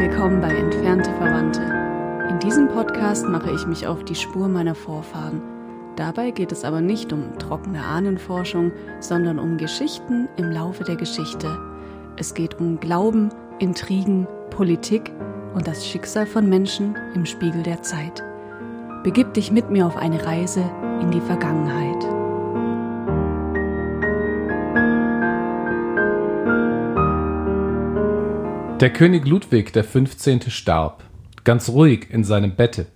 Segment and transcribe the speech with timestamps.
[0.00, 1.60] Willkommen bei Entfernte Verwandte.
[2.30, 5.42] In diesem Podcast mache ich mich auf die Spur meiner Vorfahren.
[5.94, 11.54] Dabei geht es aber nicht um trockene Ahnenforschung, sondern um Geschichten im Laufe der Geschichte.
[12.16, 13.28] Es geht um Glauben,
[13.58, 15.12] Intrigen, Politik
[15.52, 18.24] und das Schicksal von Menschen im Spiegel der Zeit.
[19.02, 20.64] Begib dich mit mir auf eine Reise
[21.02, 22.19] in die Vergangenheit.
[28.80, 30.50] Der König Ludwig der 15.
[30.50, 31.04] starb,
[31.44, 32.86] ganz ruhig in seinem Bette.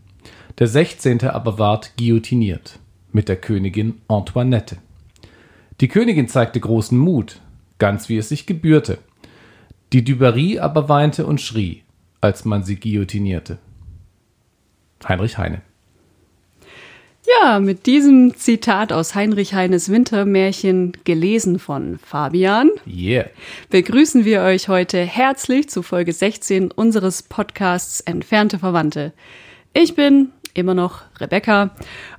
[0.58, 1.24] Der 16.
[1.24, 2.78] aber ward guillotiniert,
[3.12, 4.78] mit der Königin Antoinette.
[5.82, 7.42] Die Königin zeigte großen Mut,
[7.76, 8.96] ganz wie es sich gebührte.
[9.92, 11.82] Die Dubarry aber weinte und schrie,
[12.22, 13.58] als man sie guillotinierte.
[15.06, 15.60] Heinrich Heine
[17.26, 23.26] ja, mit diesem Zitat aus Heinrich Heines Wintermärchen, gelesen von Fabian, yeah.
[23.70, 29.12] begrüßen wir euch heute herzlich zu Folge 16 unseres Podcasts Entfernte Verwandte.
[29.72, 31.74] Ich bin immer noch Rebecca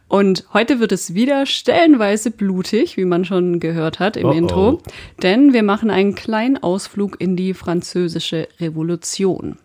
[0.07, 4.33] und heute wird es wieder stellenweise blutig, wie man schon gehört hat im oh oh.
[4.33, 4.81] Intro,
[5.21, 9.57] denn wir machen einen kleinen Ausflug in die französische Revolution.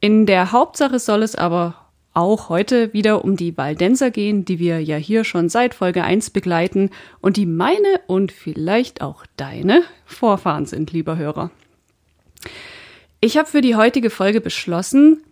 [0.00, 1.83] In der Hauptsache soll es aber
[2.14, 6.30] auch heute wieder um die Waldenser gehen, die wir ja hier schon seit Folge 1
[6.30, 6.90] begleiten
[7.20, 11.50] und die meine und vielleicht auch deine Vorfahren sind, lieber Hörer.
[13.20, 15.22] Ich habe für die heutige Folge beschlossen,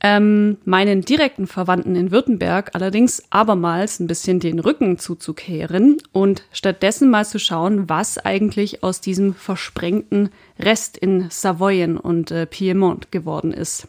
[0.00, 7.10] ähm, meinen direkten Verwandten in Württemberg allerdings abermals ein bisschen den Rücken zuzukehren und stattdessen
[7.10, 13.52] mal zu schauen, was eigentlich aus diesem versprengten Rest in Savoyen und äh, Piemont geworden
[13.52, 13.88] ist.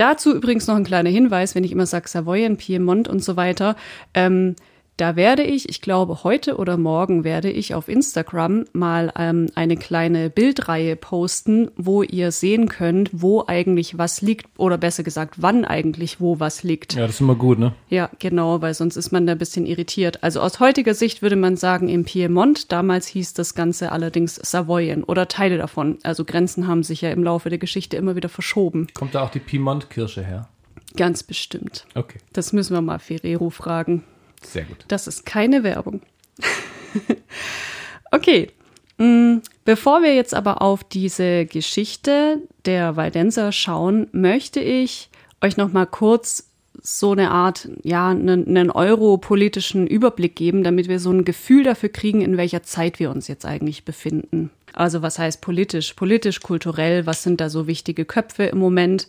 [0.00, 3.76] Dazu übrigens noch ein kleiner Hinweis, wenn ich immer sage Savoyen, Piemont und so weiter.
[4.14, 4.56] Ähm,
[5.00, 9.78] da werde ich, ich glaube heute oder morgen werde ich auf Instagram mal ähm, eine
[9.78, 15.64] kleine Bildreihe posten, wo ihr sehen könnt, wo eigentlich was liegt oder besser gesagt, wann
[15.64, 16.94] eigentlich wo was liegt.
[16.94, 17.72] Ja, das ist immer gut, ne?
[17.88, 20.22] Ja, genau, weil sonst ist man da ein bisschen irritiert.
[20.22, 22.70] Also aus heutiger Sicht würde man sagen im Piemont.
[22.70, 25.96] Damals hieß das Ganze allerdings Savoyen oder Teile davon.
[26.02, 28.88] Also Grenzen haben sich ja im Laufe der Geschichte immer wieder verschoben.
[28.92, 30.48] Kommt da auch die Piemont-Kirsche her?
[30.96, 31.86] Ganz bestimmt.
[31.94, 32.18] Okay.
[32.32, 34.04] Das müssen wir mal Ferrero fragen.
[34.42, 34.84] Sehr gut.
[34.88, 36.00] Das ist keine Werbung.
[38.10, 38.50] okay.
[38.98, 45.08] Mm, bevor wir jetzt aber auf diese Geschichte der Waldenser schauen, möchte ich
[45.40, 46.50] euch noch mal kurz
[46.82, 51.88] so eine Art, ja, einen, einen europolitischen Überblick geben, damit wir so ein Gefühl dafür
[51.90, 54.50] kriegen, in welcher Zeit wir uns jetzt eigentlich befinden.
[54.72, 59.08] Also was heißt politisch, politisch, kulturell, was sind da so wichtige Köpfe im Moment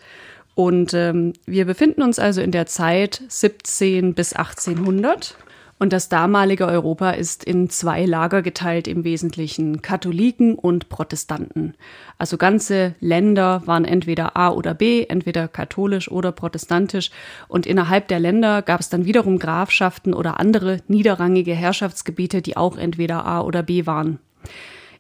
[0.55, 5.37] und ähm, wir befinden uns also in der Zeit 17 bis 1800.
[5.81, 11.73] Und das damalige Europa ist in zwei Lager geteilt, im Wesentlichen Katholiken und Protestanten.
[12.19, 17.09] Also ganze Länder waren entweder A oder B, entweder katholisch oder protestantisch.
[17.47, 22.77] Und innerhalb der Länder gab es dann wiederum Grafschaften oder andere niederrangige Herrschaftsgebiete, die auch
[22.77, 24.19] entweder A oder B waren.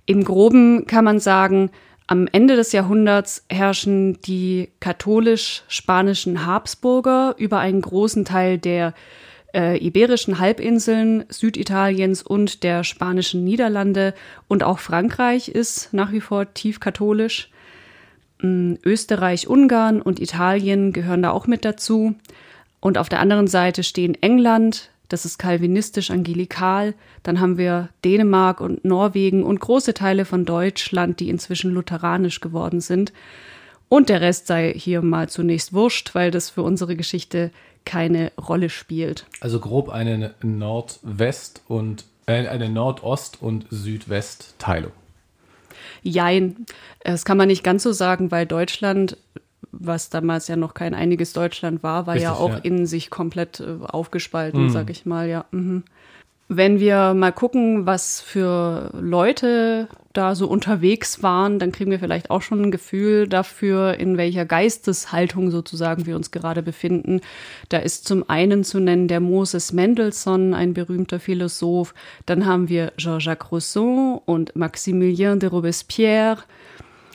[0.07, 1.69] Im groben kann man sagen,
[2.07, 8.93] am Ende des Jahrhunderts herrschen die katholisch-spanischen Habsburger über einen großen Teil der
[9.53, 14.13] äh, iberischen Halbinseln, Süditaliens und der spanischen Niederlande
[14.47, 17.49] und auch Frankreich ist nach wie vor tief katholisch.
[18.41, 22.15] Ähm, Österreich, Ungarn und Italien gehören da auch mit dazu.
[22.79, 26.93] Und auf der anderen Seite stehen England, das ist kalvinistisch-angelikal.
[27.23, 32.79] Dann haben wir Dänemark und Norwegen und große Teile von Deutschland, die inzwischen lutheranisch geworden
[32.79, 33.11] sind.
[33.89, 37.51] Und der Rest sei hier mal zunächst wurscht, weil das für unsere Geschichte
[37.83, 39.25] keine Rolle spielt.
[39.41, 44.93] Also grob eine Nordwest- und äh, eine Nordost- und Südwest-Teilung.
[46.03, 46.65] Jein,
[47.03, 49.17] das kann man nicht ganz so sagen, weil Deutschland
[49.71, 52.57] was damals ja noch kein einiges Deutschland war, war Richtig, ja auch ja.
[52.57, 54.69] in sich komplett äh, aufgespalten, mhm.
[54.69, 55.45] sag ich mal, ja.
[55.51, 55.83] Mhm.
[56.53, 62.29] Wenn wir mal gucken, was für Leute da so unterwegs waren, dann kriegen wir vielleicht
[62.29, 67.21] auch schon ein Gefühl dafür, in welcher Geisteshaltung sozusagen wir uns gerade befinden.
[67.69, 71.93] Da ist zum einen zu nennen der Moses Mendelssohn, ein berühmter Philosoph.
[72.25, 76.39] Dann haben wir Jean-Jacques Rousseau und Maximilien de Robespierre.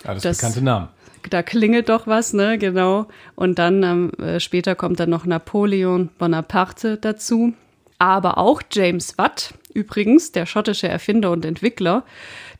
[0.04, 0.88] Alles das, bekannte Namen
[1.30, 3.06] da klingelt doch was, ne, genau.
[3.34, 7.54] Und dann ähm, äh, später kommt dann noch Napoleon Bonaparte dazu.
[7.98, 12.04] Aber auch James Watt, übrigens, der schottische Erfinder und Entwickler,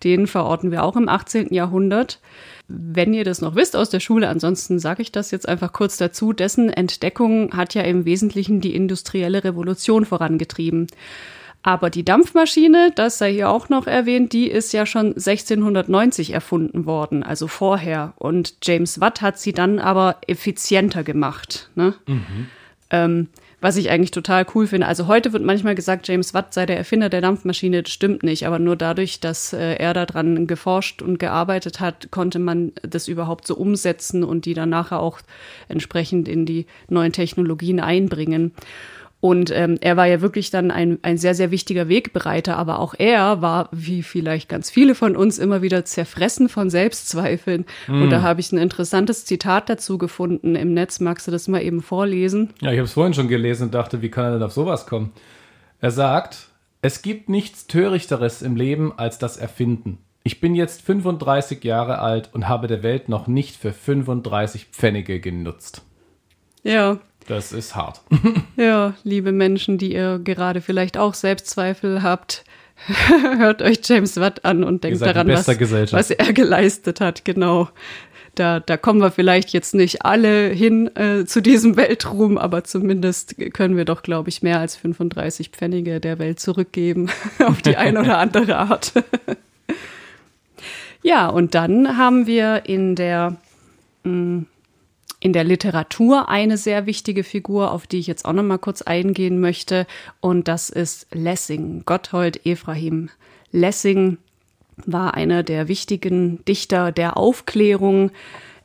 [0.03, 1.53] den verorten wir auch im 18.
[1.53, 2.21] Jahrhundert.
[2.69, 5.99] Wenn ihr das noch wisst aus der Schule, ansonsten sage ich das jetzt einfach kurz
[5.99, 10.89] dazu, dessen Entdeckung hat ja im Wesentlichen die industrielle Revolution vorangetrieben.
[11.67, 16.87] Aber die Dampfmaschine, das sei hier auch noch erwähnt, die ist ja schon 1690 erfunden
[16.87, 18.13] worden, also vorher.
[18.19, 21.69] Und James Watt hat sie dann aber effizienter gemacht.
[21.75, 21.95] Ne?
[22.07, 22.47] Mhm.
[22.91, 23.29] Ähm,
[23.61, 24.87] was ich eigentlich total cool finde.
[24.87, 27.83] Also heute wird manchmal gesagt, James Watt sei der Erfinder der Dampfmaschine.
[27.83, 32.39] Das stimmt nicht, aber nur dadurch, dass äh, er daran geforscht und gearbeitet hat, konnte
[32.39, 35.19] man das überhaupt so umsetzen und die dann nachher auch
[35.67, 38.53] entsprechend in die neuen Technologien einbringen.
[39.27, 42.95] Und ähm, er war ja wirklich dann ein, ein sehr, sehr wichtiger Wegbereiter, aber auch
[42.97, 47.65] er war, wie vielleicht ganz viele von uns, immer wieder zerfressen von Selbstzweifeln.
[47.89, 48.03] Mm.
[48.03, 51.01] Und da habe ich ein interessantes Zitat dazu gefunden im Netz.
[51.01, 52.51] Magst du das mal eben vorlesen?
[52.61, 54.87] Ja, ich habe es vorhin schon gelesen und dachte, wie kann er denn auf sowas
[54.87, 55.11] kommen?
[55.81, 56.47] Er sagt,
[56.81, 59.99] es gibt nichts Törichteres im Leben als das Erfinden.
[60.23, 65.19] Ich bin jetzt 35 Jahre alt und habe der Welt noch nicht für 35 Pfennige
[65.19, 65.83] genutzt.
[66.63, 68.01] Ja, das ist hart.
[68.57, 72.45] ja, liebe Menschen, die ihr gerade vielleicht auch Selbstzweifel habt,
[73.39, 77.25] hört euch James Watt an und denkt daran, was, was, er geleistet hat.
[77.25, 77.69] Genau.
[78.35, 83.37] Da, da kommen wir vielleicht jetzt nicht alle hin äh, zu diesem Weltruhm, aber zumindest
[83.55, 87.09] können wir doch, glaube ich, mehr als 35 Pfennige der Welt zurückgeben,
[87.39, 88.93] auf die eine oder andere Art.
[91.03, 93.37] ja, und dann haben wir in der
[94.05, 94.47] mh, mm,
[95.27, 98.83] in der Literatur eine sehr wichtige Figur, auf die ich jetzt auch noch mal kurz
[98.83, 99.85] eingehen möchte,
[100.21, 103.11] und das ist Lessing, Gotthold Ephraim.
[103.51, 104.19] Lessing
[104.77, 108.13] war einer der wichtigen Dichter der Aufklärung.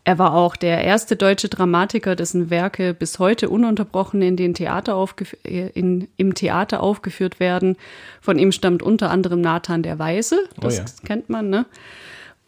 [0.03, 5.03] Er war auch der erste deutsche Dramatiker, dessen Werke bis heute ununterbrochen in den Theater
[5.43, 7.75] in, im Theater aufgeführt werden.
[8.21, 10.85] Von ihm stammt unter anderem Nathan der Weise, das oh ja.
[11.05, 11.65] kennt man, ne?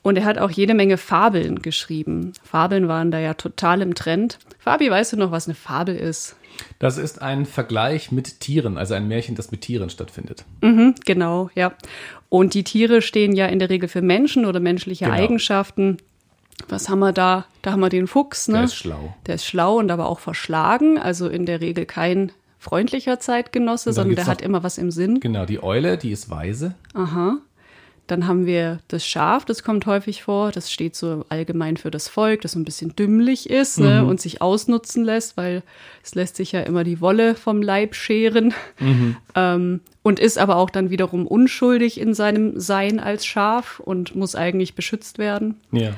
[0.03, 2.33] Und er hat auch jede Menge Fabeln geschrieben.
[2.43, 4.37] Fabeln waren da ja total im Trend.
[4.59, 6.35] Fabi, weißt du noch, was eine Fabel ist?
[6.77, 10.45] Das ist ein Vergleich mit Tieren, also ein Märchen, das mit Tieren stattfindet.
[10.61, 11.73] Mhm, genau, ja.
[12.29, 15.17] Und die Tiere stehen ja in der Regel für Menschen oder menschliche genau.
[15.17, 15.97] Eigenschaften.
[16.67, 17.45] Was haben wir da?
[17.61, 18.57] Da haben wir den Fuchs, ne?
[18.57, 19.15] Der ist schlau.
[19.25, 24.15] Der ist schlau und aber auch verschlagen, also in der Regel kein freundlicher Zeitgenosse, sondern
[24.15, 25.19] der hat immer was im Sinn.
[25.19, 26.75] Genau, die Eule, die ist weise.
[26.93, 27.37] Aha.
[28.07, 30.51] Dann haben wir das Schaf, das kommt häufig vor.
[30.51, 34.09] Das steht so allgemein für das Volk, das so ein bisschen dümmlich ist ne, mhm.
[34.09, 35.63] und sich ausnutzen lässt, weil
[36.03, 38.53] es lässt sich ja immer die Wolle vom Leib scheren.
[38.79, 39.17] Mhm.
[39.35, 44.35] Ähm, und ist aber auch dann wiederum unschuldig in seinem Sein als Schaf und muss
[44.35, 45.55] eigentlich beschützt werden.
[45.71, 45.95] Ja.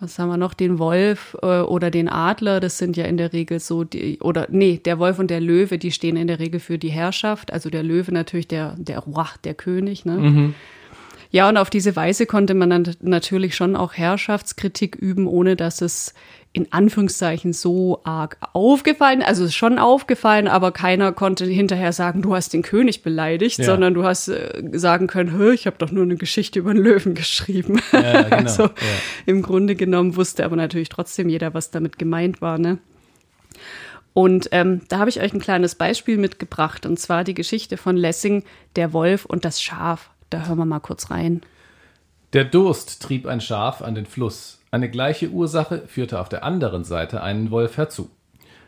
[0.00, 0.54] Was haben wir noch?
[0.54, 4.46] Den Wolf äh, oder den Adler, das sind ja in der Regel so die, oder
[4.50, 7.52] nee, der Wolf und der Löwe, die stehen in der Regel für die Herrschaft.
[7.52, 10.16] Also der Löwe natürlich der, der Roi, der König, ne?
[10.16, 10.54] Mhm.
[11.30, 15.82] Ja, und auf diese Weise konnte man dann natürlich schon auch Herrschaftskritik üben, ohne dass
[15.82, 16.14] es
[16.54, 22.22] in Anführungszeichen so arg aufgefallen, also es ist schon aufgefallen, aber keiner konnte hinterher sagen,
[22.22, 23.64] du hast den König beleidigt, ja.
[23.66, 27.14] sondern du hast äh, sagen können, ich habe doch nur eine Geschichte über einen Löwen
[27.14, 27.80] geschrieben.
[27.92, 28.36] Ja, genau.
[28.36, 28.70] also ja.
[29.26, 32.78] im Grunde genommen wusste aber natürlich trotzdem jeder, was damit gemeint war, ne?
[34.14, 37.96] Und ähm, da habe ich euch ein kleines Beispiel mitgebracht, und zwar die Geschichte von
[37.96, 38.42] Lessing,
[38.74, 40.10] der Wolf und das Schaf.
[40.30, 41.42] Da hören wir mal kurz rein.
[42.32, 44.60] Der Durst trieb ein Schaf an den Fluss.
[44.70, 48.10] Eine gleiche Ursache führte auf der anderen Seite einen Wolf herzu.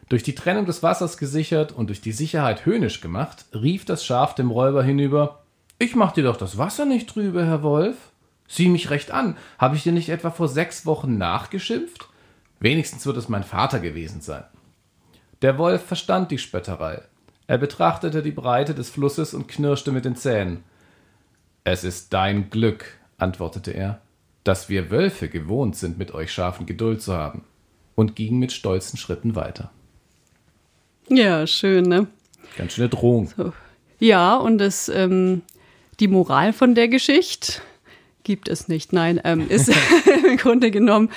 [0.08, 4.34] Durch die Trennung des Wassers gesichert und durch die Sicherheit höhnisch gemacht, rief das Schaf
[4.34, 5.44] dem Räuber hinüber
[5.78, 7.96] Ich mach dir doch das Wasser nicht trübe, Herr Wolf.
[8.48, 9.36] Sieh mich recht an.
[9.58, 12.08] Habe ich dir nicht etwa vor sechs Wochen nachgeschimpft?
[12.58, 14.44] Wenigstens wird es mein Vater gewesen sein.
[15.42, 17.02] Der Wolf verstand die Spötterei.
[17.46, 20.64] Er betrachtete die Breite des Flusses und knirschte mit den Zähnen.
[21.64, 24.00] Es ist dein Glück, antwortete er,
[24.44, 27.44] dass wir Wölfe gewohnt sind, mit euch Schafen Geduld zu haben,
[27.94, 29.70] und ging mit stolzen Schritten weiter.
[31.08, 32.06] Ja, schön, ne?
[32.56, 33.32] Ganz schöne Drohung.
[33.36, 33.52] So.
[33.98, 35.42] Ja, und das, ähm,
[35.98, 37.60] die Moral von der Geschichte
[38.22, 38.92] gibt es nicht.
[38.92, 39.68] Nein, ähm, ist
[40.26, 41.10] im Grunde genommen,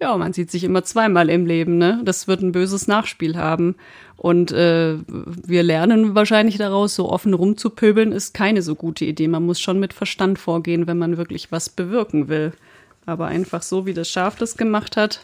[0.00, 2.00] ja, man sieht sich immer zweimal im Leben, ne?
[2.04, 3.76] Das wird ein böses Nachspiel haben.
[4.16, 9.28] Und äh, wir lernen wahrscheinlich daraus, so offen rumzupöbeln ist keine so gute Idee.
[9.28, 12.52] Man muss schon mit Verstand vorgehen, wenn man wirklich was bewirken will.
[13.04, 15.20] Aber einfach so, wie das Schaf das gemacht hat,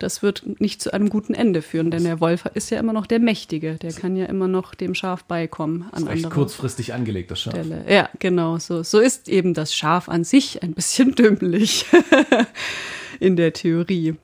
[0.00, 3.06] das wird nicht zu einem guten Ende führen, denn der Wolf ist ja immer noch
[3.06, 3.74] der Mächtige.
[3.74, 5.84] Der kann ja immer noch dem Schaf beikommen.
[5.92, 7.52] An das ist recht kurzfristig angelegt, das Schaf.
[7.52, 7.84] Stelle.
[7.88, 8.58] Ja, genau.
[8.58, 11.84] So, so ist eben das Schaf an sich ein bisschen dümmlich
[13.20, 14.16] in der Theorie.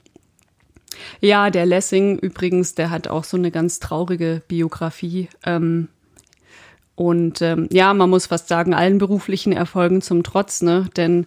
[1.20, 5.28] Ja, der Lessing übrigens, der hat auch so eine ganz traurige Biografie.
[5.44, 5.88] Ähm,
[6.94, 10.88] und ähm, ja, man muss fast sagen, allen beruflichen Erfolgen zum Trotz, ne?
[10.96, 11.26] Denn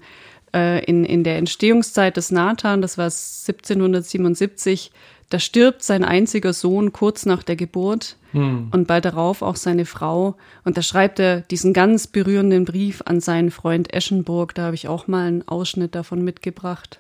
[0.54, 4.92] äh, in, in der Entstehungszeit des Nathan, das war 1777,
[5.30, 8.70] Da stirbt sein einziger Sohn kurz nach der Geburt hm.
[8.72, 10.36] und bald darauf auch seine Frau.
[10.64, 14.56] Und da schreibt er diesen ganz berührenden Brief an seinen Freund Eschenburg.
[14.56, 17.00] Da habe ich auch mal einen Ausschnitt davon mitgebracht.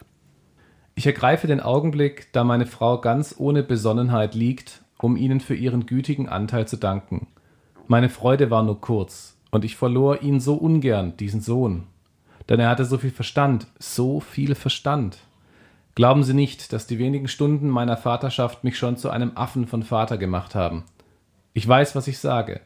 [0.99, 5.85] Ich ergreife den Augenblick, da meine Frau ganz ohne Besonnenheit liegt, um ihnen für ihren
[5.85, 7.27] gütigen Anteil zu danken.
[7.87, 11.87] Meine Freude war nur kurz, und ich verlor ihn so ungern, diesen Sohn.
[12.49, 15.19] Denn er hatte so viel Verstand, so viel Verstand.
[15.95, 19.83] Glauben Sie nicht, dass die wenigen Stunden meiner Vaterschaft mich schon zu einem Affen von
[19.83, 20.83] Vater gemacht haben.
[21.53, 22.59] Ich weiß, was ich sage.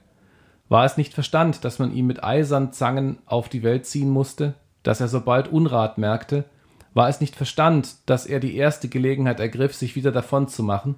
[0.69, 4.55] War es nicht Verstand, dass man ihn mit eisern Zangen auf die Welt ziehen musste,
[4.81, 6.45] dass er sobald Unrat merkte?
[6.93, 10.95] War es nicht Verstand, dass er die erste Gelegenheit ergriff, sich wieder davon zu machen?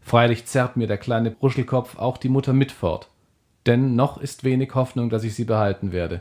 [0.00, 3.08] Freilich zerrt mir der kleine Bruschelkopf auch die Mutter mit fort.
[3.66, 6.20] Denn noch ist wenig Hoffnung, dass ich sie behalten werde.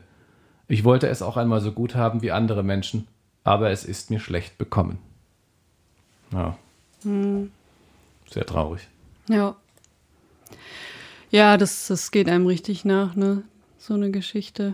[0.67, 3.07] Ich wollte es auch einmal so gut haben wie andere Menschen,
[3.43, 4.99] aber es ist mir schlecht bekommen.
[6.33, 6.57] Ja.
[7.03, 7.51] Hm.
[8.29, 8.87] Sehr traurig.
[9.29, 9.55] Ja.
[11.29, 13.43] Ja, das, das geht einem richtig nach, ne?
[13.77, 14.73] So eine Geschichte.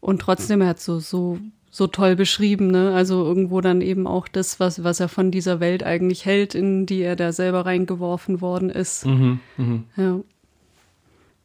[0.00, 1.38] Und trotzdem, er hat so, so,
[1.70, 2.94] so toll beschrieben, ne?
[2.94, 6.86] Also irgendwo dann eben auch das, was, was er von dieser Welt eigentlich hält, in
[6.86, 9.06] die er da selber reingeworfen worden ist.
[9.06, 9.82] Mhm, mh.
[9.96, 10.20] Ja.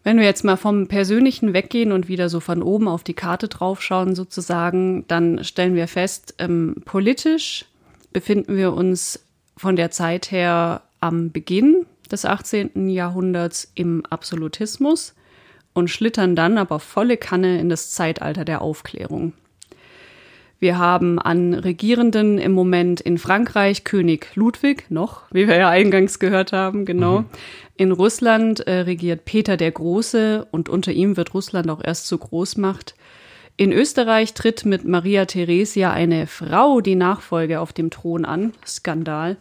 [0.04, 3.48] Wenn wir jetzt mal vom Persönlichen weggehen und wieder so von oben auf die Karte
[3.48, 7.66] draufschauen, sozusagen, dann stellen wir fest, ähm, politisch
[8.12, 9.26] befinden wir uns
[9.56, 12.90] von der Zeit her am Beginn des 18.
[12.90, 15.16] Jahrhunderts im Absolutismus
[15.74, 19.34] und schlittern dann aber volle Kanne in das Zeitalter der Aufklärung.
[20.64, 26.20] Wir haben an Regierenden im Moment in Frankreich König Ludwig, noch, wie wir ja eingangs
[26.20, 27.20] gehört haben, genau.
[27.20, 27.26] Mhm.
[27.76, 32.20] In Russland äh, regiert Peter der Große und unter ihm wird Russland auch erst zur
[32.20, 32.96] Großmacht.
[33.58, 38.54] In Österreich tritt mit Maria Theresia eine Frau die Nachfolge auf dem Thron an.
[38.66, 39.36] Skandal.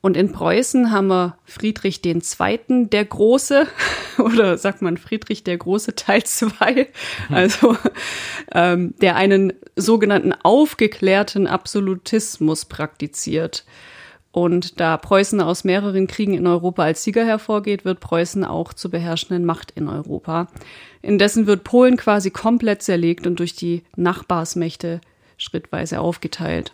[0.00, 2.86] Und in Preußen haben wir Friedrich II.
[2.88, 3.66] der Große,
[4.18, 6.88] oder sagt man Friedrich der Große Teil 2,
[7.30, 7.76] also
[8.52, 13.64] ähm, der einen sogenannten aufgeklärten Absolutismus praktiziert.
[14.30, 18.90] Und da Preußen aus mehreren Kriegen in Europa als Sieger hervorgeht, wird Preußen auch zur
[18.90, 20.48] beherrschenden Macht in Europa.
[21.02, 25.00] Indessen wird Polen quasi komplett zerlegt und durch die Nachbarsmächte
[25.38, 26.72] schrittweise aufgeteilt.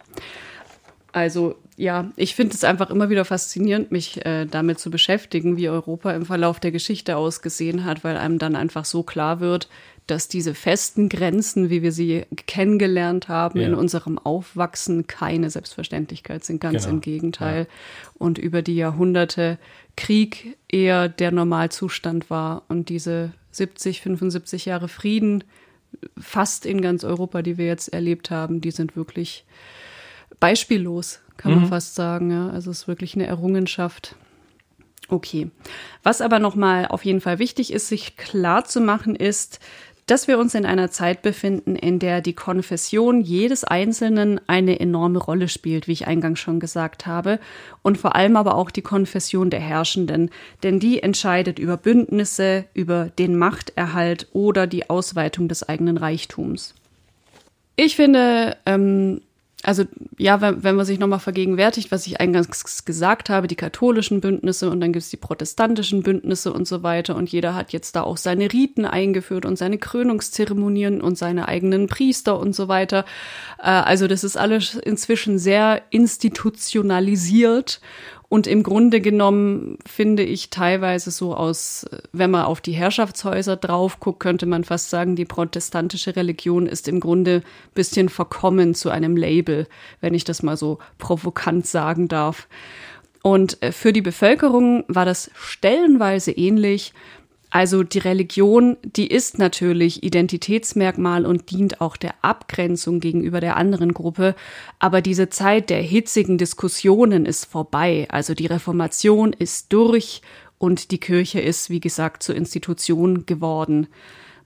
[1.12, 5.68] Also ja, ich finde es einfach immer wieder faszinierend, mich äh, damit zu beschäftigen, wie
[5.68, 9.68] Europa im Verlauf der Geschichte ausgesehen hat, weil einem dann einfach so klar wird,
[10.06, 13.66] dass diese festen Grenzen, wie wir sie kennengelernt haben ja.
[13.66, 16.96] in unserem Aufwachsen, keine Selbstverständlichkeit sind, ganz genau.
[16.96, 17.60] im Gegenteil.
[17.60, 17.66] Ja.
[18.18, 19.58] Und über die Jahrhunderte
[19.96, 25.42] Krieg eher der Normalzustand war und diese 70, 75 Jahre Frieden
[26.18, 29.44] fast in ganz Europa, die wir jetzt erlebt haben, die sind wirklich
[30.40, 31.60] beispiellos, kann mhm.
[31.60, 32.30] man fast sagen.
[32.30, 32.48] Ja.
[32.48, 34.16] Also es ist wirklich eine Errungenschaft.
[35.08, 35.50] Okay.
[36.02, 39.60] Was aber nochmal auf jeden Fall wichtig ist, sich klar zu machen, ist,
[40.06, 45.18] dass wir uns in einer Zeit befinden, in der die Konfession jedes Einzelnen eine enorme
[45.18, 47.38] Rolle spielt, wie ich eingangs schon gesagt habe,
[47.82, 50.30] und vor allem aber auch die Konfession der Herrschenden,
[50.62, 56.74] denn die entscheidet über Bündnisse, über den Machterhalt oder die Ausweitung des eigenen Reichtums.
[57.76, 59.22] Ich finde, ähm,
[59.64, 59.84] also
[60.18, 64.70] ja, wenn, wenn man sich nochmal vergegenwärtigt, was ich eingangs gesagt habe, die katholischen Bündnisse
[64.70, 68.02] und dann gibt es die protestantischen Bündnisse und so weiter und jeder hat jetzt da
[68.02, 73.04] auch seine Riten eingeführt und seine Krönungszeremonien und seine eigenen Priester und so weiter.
[73.58, 77.80] Äh, also das ist alles inzwischen sehr institutionalisiert
[78.34, 84.00] und im Grunde genommen finde ich teilweise so aus, wenn man auf die Herrschaftshäuser drauf
[84.00, 89.16] guckt, könnte man fast sagen, die protestantische Religion ist im Grunde bisschen verkommen zu einem
[89.16, 89.68] Label,
[90.00, 92.48] wenn ich das mal so provokant sagen darf.
[93.22, 96.92] Und äh, für die Bevölkerung war das stellenweise ähnlich.
[97.54, 103.94] Also die Religion, die ist natürlich Identitätsmerkmal und dient auch der Abgrenzung gegenüber der anderen
[103.94, 104.34] Gruppe,
[104.80, 108.08] aber diese Zeit der hitzigen Diskussionen ist vorbei.
[108.10, 110.20] Also die Reformation ist durch
[110.58, 113.86] und die Kirche ist, wie gesagt, zur Institution geworden.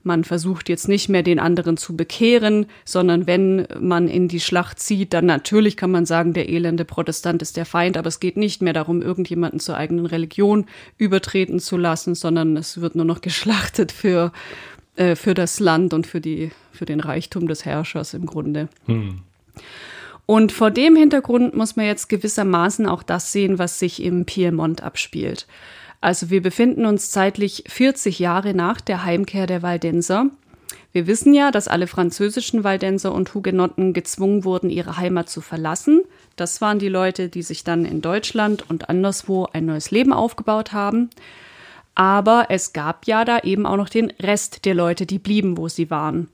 [0.09, 4.79] Man versucht jetzt nicht mehr den anderen zu bekehren, sondern wenn man in die Schlacht
[4.79, 8.35] zieht, dann natürlich kann man sagen, der elende Protestant ist der Feind, aber es geht
[8.35, 10.65] nicht mehr darum, irgendjemanden zur eigenen Religion
[10.97, 14.31] übertreten zu lassen, sondern es wird nur noch geschlachtet für,
[14.95, 18.67] äh, für das Land und für, die, für den Reichtum des Herrschers im Grunde.
[18.87, 19.19] Hm.
[20.25, 24.81] Und vor dem Hintergrund muss man jetzt gewissermaßen auch das sehen, was sich im Piemont
[24.81, 25.45] abspielt.
[26.01, 30.27] Also wir befinden uns zeitlich 40 Jahre nach der Heimkehr der Waldenser.
[30.91, 36.01] Wir wissen ja, dass alle französischen Waldenser und Hugenotten gezwungen wurden, ihre Heimat zu verlassen.
[36.35, 40.71] Das waren die Leute, die sich dann in Deutschland und anderswo ein neues Leben aufgebaut
[40.71, 41.09] haben.
[41.95, 45.67] Aber es gab ja da eben auch noch den Rest der Leute, die blieben, wo
[45.67, 46.29] sie waren.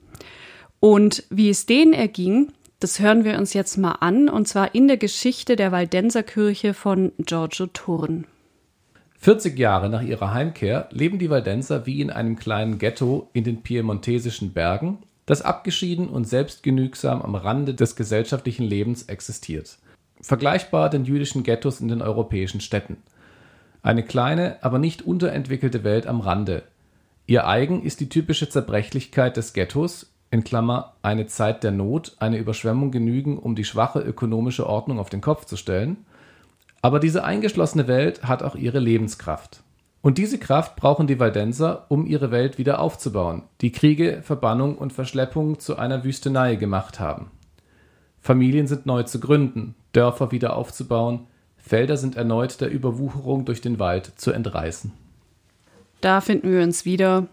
[0.80, 4.86] Und wie es denen erging, das hören wir uns jetzt mal an, und zwar in
[4.86, 8.26] der Geschichte der Waldenserkirche von Giorgio Turn.
[9.18, 13.62] 40 Jahre nach ihrer Heimkehr leben die Waldenser wie in einem kleinen Ghetto in den
[13.62, 19.78] piemontesischen Bergen, das abgeschieden und selbstgenügsam am Rande des gesellschaftlichen Lebens existiert.
[20.20, 22.98] Vergleichbar den jüdischen Ghettos in den europäischen Städten.
[23.82, 26.62] Eine kleine, aber nicht unterentwickelte Welt am Rande.
[27.26, 32.38] Ihr eigen ist die typische Zerbrechlichkeit des Ghettos, in Klammer, eine Zeit der Not, eine
[32.38, 36.04] Überschwemmung genügen, um die schwache ökonomische Ordnung auf den Kopf zu stellen.
[36.86, 39.64] Aber diese eingeschlossene Welt hat auch ihre Lebenskraft.
[40.02, 44.92] Und diese Kraft brauchen die Waldenser, um ihre Welt wieder aufzubauen, die Kriege, Verbannung und
[44.92, 47.32] Verschleppung zu einer Wüstenei gemacht haben.
[48.20, 51.26] Familien sind neu zu gründen, Dörfer wieder aufzubauen,
[51.56, 54.92] Felder sind erneut der Überwucherung durch den Wald zu entreißen.
[56.02, 57.26] Da finden wir uns wieder.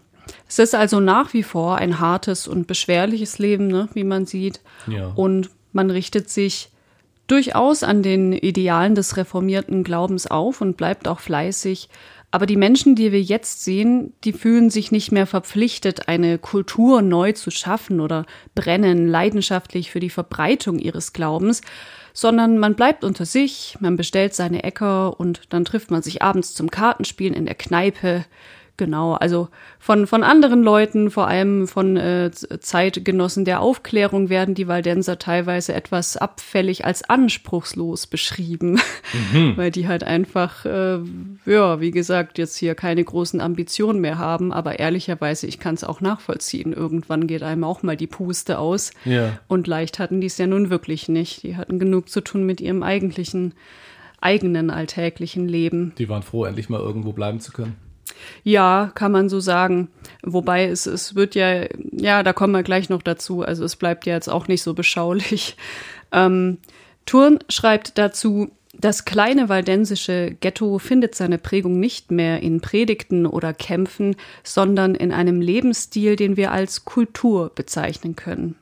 [0.48, 4.62] Es ist also nach wie vor ein hartes und beschwerliches Leben, ne, wie man sieht.
[4.88, 5.12] Ja.
[5.14, 6.72] Und man richtet sich
[7.26, 11.88] durchaus an den Idealen des reformierten Glaubens auf und bleibt auch fleißig.
[12.30, 17.00] Aber die Menschen, die wir jetzt sehen, die fühlen sich nicht mehr verpflichtet, eine Kultur
[17.00, 18.26] neu zu schaffen oder
[18.56, 21.60] brennen leidenschaftlich für die Verbreitung ihres Glaubens,
[22.12, 26.54] sondern man bleibt unter sich, man bestellt seine Äcker und dann trifft man sich abends
[26.54, 28.24] zum Kartenspielen in der Kneipe,
[28.76, 34.66] Genau, also von, von anderen Leuten, vor allem von äh, Zeitgenossen der Aufklärung, werden die
[34.66, 38.80] Waldenser teilweise etwas abfällig als anspruchslos beschrieben,
[39.32, 39.52] mhm.
[39.56, 40.98] weil die halt einfach, äh,
[41.46, 44.52] ja, wie gesagt, jetzt hier keine großen Ambitionen mehr haben.
[44.52, 46.72] Aber ehrlicherweise, ich kann es auch nachvollziehen.
[46.72, 48.90] Irgendwann geht einem auch mal die Puste aus.
[49.04, 49.38] Ja.
[49.46, 51.44] Und leicht hatten die es ja nun wirklich nicht.
[51.44, 53.54] Die hatten genug zu tun mit ihrem eigentlichen,
[54.20, 55.92] eigenen alltäglichen Leben.
[55.96, 57.83] Die waren froh, endlich mal irgendwo bleiben zu können.
[58.42, 59.88] Ja, kann man so sagen.
[60.22, 63.42] Wobei es, es wird ja, ja, da kommen wir gleich noch dazu.
[63.42, 65.56] Also es bleibt ja jetzt auch nicht so beschaulich.
[66.12, 66.58] Ähm,
[67.06, 73.52] Thurn schreibt dazu, das kleine waldensische Ghetto findet seine Prägung nicht mehr in Predigten oder
[73.52, 78.56] Kämpfen, sondern in einem Lebensstil, den wir als Kultur bezeichnen können.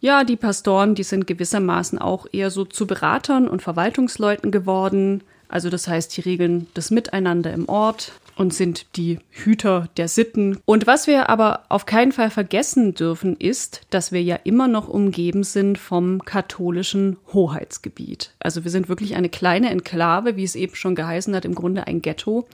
[0.00, 5.68] Ja, die Pastoren, die sind gewissermaßen auch eher so zu Beratern und Verwaltungsleuten geworden, also
[5.70, 10.58] das heißt, die regeln das Miteinander im Ort und sind die Hüter der Sitten.
[10.64, 14.88] Und was wir aber auf keinen Fall vergessen dürfen, ist, dass wir ja immer noch
[14.88, 18.32] umgeben sind vom katholischen Hoheitsgebiet.
[18.38, 21.86] Also wir sind wirklich eine kleine Enklave, wie es eben schon geheißen hat, im Grunde
[21.86, 22.48] ein Ghetto.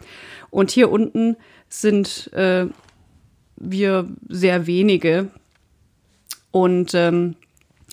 [0.50, 1.36] Und hier unten
[1.68, 2.66] sind äh,
[3.56, 5.28] wir sehr wenige
[6.50, 7.36] und ähm,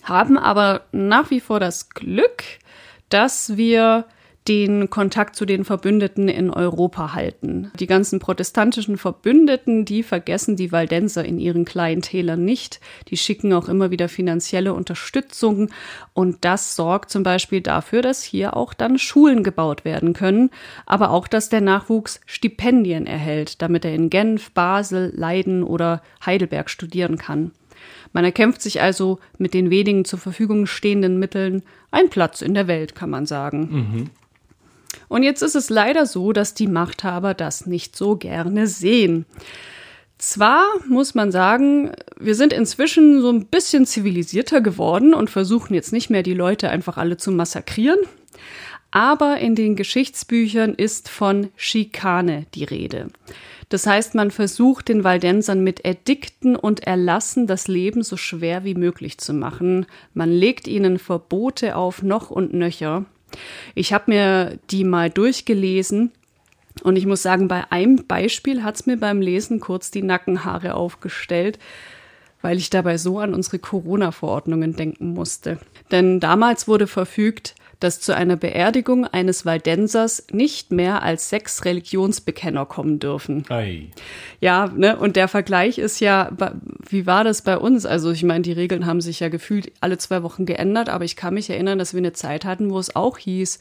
[0.04, 2.44] haben aber nach wie vor das Glück,
[3.10, 4.06] dass wir
[4.48, 7.72] den Kontakt zu den Verbündeten in Europa halten.
[7.80, 12.82] Die ganzen protestantischen Verbündeten, die vergessen die Waldenser in ihren kleinen Tälern nicht.
[13.08, 15.70] Die schicken auch immer wieder finanzielle Unterstützung
[16.14, 20.50] und das sorgt zum Beispiel dafür, dass hier auch dann Schulen gebaut werden können,
[20.86, 26.70] aber auch, dass der Nachwuchs Stipendien erhält, damit er in Genf, Basel, Leiden oder Heidelberg
[26.70, 27.52] studieren kann.
[28.12, 32.68] Man erkämpft sich also mit den wenigen zur Verfügung stehenden Mitteln einen Platz in der
[32.68, 33.70] Welt, kann man sagen.
[33.72, 34.10] Mhm.
[35.08, 39.26] Und jetzt ist es leider so, dass die Machthaber das nicht so gerne sehen.
[40.18, 45.92] Zwar muss man sagen, wir sind inzwischen so ein bisschen zivilisierter geworden und versuchen jetzt
[45.92, 48.00] nicht mehr die Leute einfach alle zu massakrieren,
[48.90, 53.08] aber in den Geschichtsbüchern ist von Schikane die Rede.
[53.70, 58.76] Das heißt, man versucht den Waldensern mit Edikten und Erlassen das Leben so schwer wie
[58.76, 59.88] möglich zu machen.
[60.14, 63.06] Man legt ihnen Verbote auf noch und nöcher.
[63.76, 66.12] Ich habe mir die mal durchgelesen
[66.84, 70.76] und ich muss sagen, bei einem Beispiel hat es mir beim Lesen kurz die Nackenhaare
[70.76, 71.60] aufgestellt,
[72.42, 75.60] weil ich dabei so an unsere Corona-Verordnungen denken musste.
[75.92, 82.66] Denn damals wurde verfügt, dass zu einer Beerdigung eines Waldensers nicht mehr als sechs Religionsbekenner
[82.66, 83.44] kommen dürfen.
[83.50, 83.90] Ei.
[84.40, 86.32] Ja, ne, und der Vergleich ist ja,
[86.90, 87.86] wie war das bei uns?
[87.86, 91.16] Also ich meine, die Regeln haben sich ja gefühlt alle zwei Wochen geändert, aber ich
[91.16, 93.60] kann mich erinnern, dass wir eine Zeit hatten, wo es auch hieß,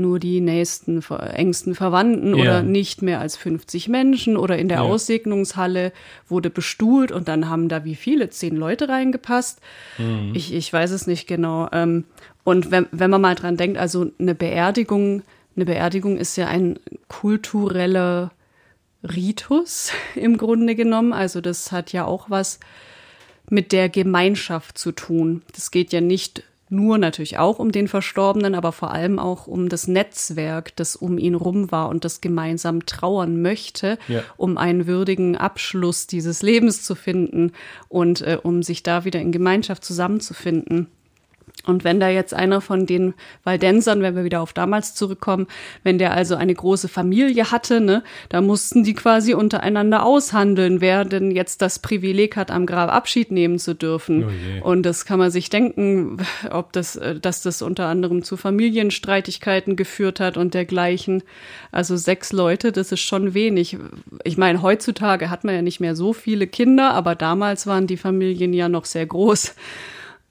[0.00, 2.42] nur die nächsten, engsten Verwandten ja.
[2.42, 4.82] oder nicht mehr als 50 Menschen oder in der ja.
[4.84, 5.92] Aussegnungshalle
[6.28, 9.60] wurde bestuhlt und dann haben da wie viele, zehn Leute reingepasst.
[9.98, 10.32] Mhm.
[10.34, 11.68] Ich, ich weiß es nicht genau.
[11.72, 12.04] Ähm,
[12.44, 15.22] und wenn, wenn man mal dran denkt, also eine Beerdigung,
[15.54, 18.32] eine Beerdigung ist ja ein kultureller
[19.02, 21.12] Ritus im Grunde genommen.
[21.12, 22.60] Also das hat ja auch was
[23.48, 25.42] mit der Gemeinschaft zu tun.
[25.54, 29.68] Das geht ja nicht nur natürlich auch um den Verstorbenen, aber vor allem auch um
[29.68, 34.22] das Netzwerk, das um ihn rum war und das gemeinsam trauern möchte, ja.
[34.36, 37.52] um einen würdigen Abschluss dieses Lebens zu finden
[37.88, 40.86] und äh, um sich da wieder in Gemeinschaft zusammenzufinden.
[41.66, 45.46] Und wenn da jetzt einer von den Waldensern, wenn wir wieder auf damals zurückkommen,
[45.82, 51.04] wenn der also eine große Familie hatte, ne, da mussten die quasi untereinander aushandeln, wer
[51.04, 54.24] denn jetzt das Privileg hat, am Grab Abschied nehmen zu dürfen.
[54.62, 56.18] Oh und das kann man sich denken,
[56.50, 61.22] ob das, äh, dass das unter anderem zu Familienstreitigkeiten geführt hat und dergleichen.
[61.72, 63.76] Also sechs Leute, das ist schon wenig.
[64.24, 67.96] Ich meine, heutzutage hat man ja nicht mehr so viele Kinder, aber damals waren die
[67.96, 69.54] Familien ja noch sehr groß.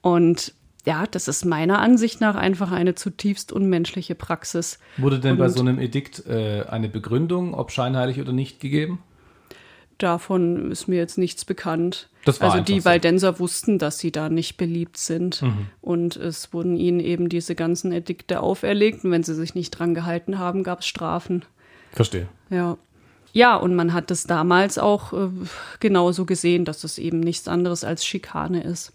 [0.02, 0.54] Und
[0.86, 4.78] ja, das ist meiner Ansicht nach einfach eine zutiefst unmenschliche Praxis.
[4.96, 9.02] Wurde denn Und bei so einem Edikt äh, eine Begründung, ob scheinheilig oder nicht, gegeben?
[9.98, 12.08] Davon ist mir jetzt nichts bekannt.
[12.24, 12.86] Also die so.
[12.86, 15.42] Waldenser wussten, dass sie da nicht beliebt sind.
[15.42, 15.66] Mhm.
[15.82, 19.04] Und es wurden ihnen eben diese ganzen Edikte auferlegt.
[19.04, 21.44] Und wenn sie sich nicht dran gehalten haben, gab es Strafen.
[21.92, 22.28] Verstehe.
[22.48, 22.78] Ja.
[23.32, 25.28] Ja, und man hat es damals auch äh,
[25.78, 28.92] genauso gesehen, dass es eben nichts anderes als Schikane ist.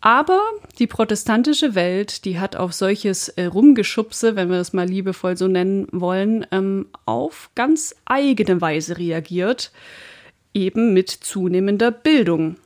[0.00, 0.40] Aber
[0.78, 5.48] die protestantische Welt, die hat auf solches äh, Rumgeschubse, wenn wir das mal liebevoll so
[5.48, 9.72] nennen wollen, ähm, auf ganz eigene Weise reagiert,
[10.54, 12.56] eben mit zunehmender Bildung.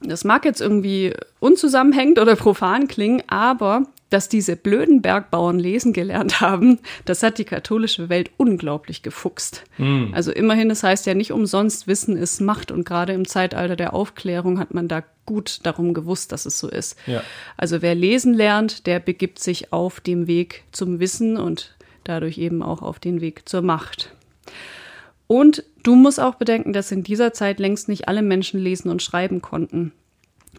[0.00, 6.40] Das mag jetzt irgendwie unzusammenhängend oder profan klingen, aber dass diese blöden Bergbauern lesen gelernt
[6.40, 9.64] haben, das hat die katholische Welt unglaublich gefuchst.
[9.78, 10.12] Mm.
[10.12, 13.76] Also immerhin, es das heißt ja nicht umsonst, Wissen ist Macht und gerade im Zeitalter
[13.76, 16.96] der Aufklärung hat man da gut darum gewusst, dass es so ist.
[17.06, 17.22] Ja.
[17.56, 22.62] Also wer lesen lernt, der begibt sich auf dem Weg zum Wissen und dadurch eben
[22.62, 24.14] auch auf den Weg zur Macht.
[25.26, 29.02] Und du musst auch bedenken, dass in dieser Zeit längst nicht alle Menschen lesen und
[29.02, 29.92] schreiben konnten.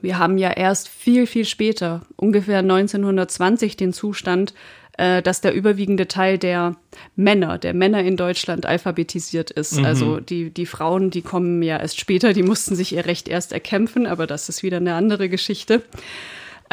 [0.04, 4.54] Wir haben ja erst viel, viel später, ungefähr 1920, den Zustand,
[4.98, 6.76] äh, dass der überwiegende Teil der
[7.16, 9.78] Männer, der Männer in Deutschland alphabetisiert ist.
[9.78, 9.86] Mhm.
[9.86, 13.54] Also die, die Frauen, die kommen ja erst später, die mussten sich ihr Recht erst
[13.54, 15.82] erkämpfen, aber das ist wieder eine andere Geschichte.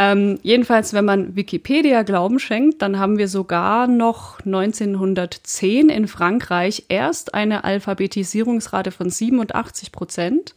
[0.03, 6.87] Ähm, jedenfalls, wenn man Wikipedia Glauben schenkt, dann haben wir sogar noch 1910 in Frankreich
[6.89, 10.55] erst eine Alphabetisierungsrate von 87 Prozent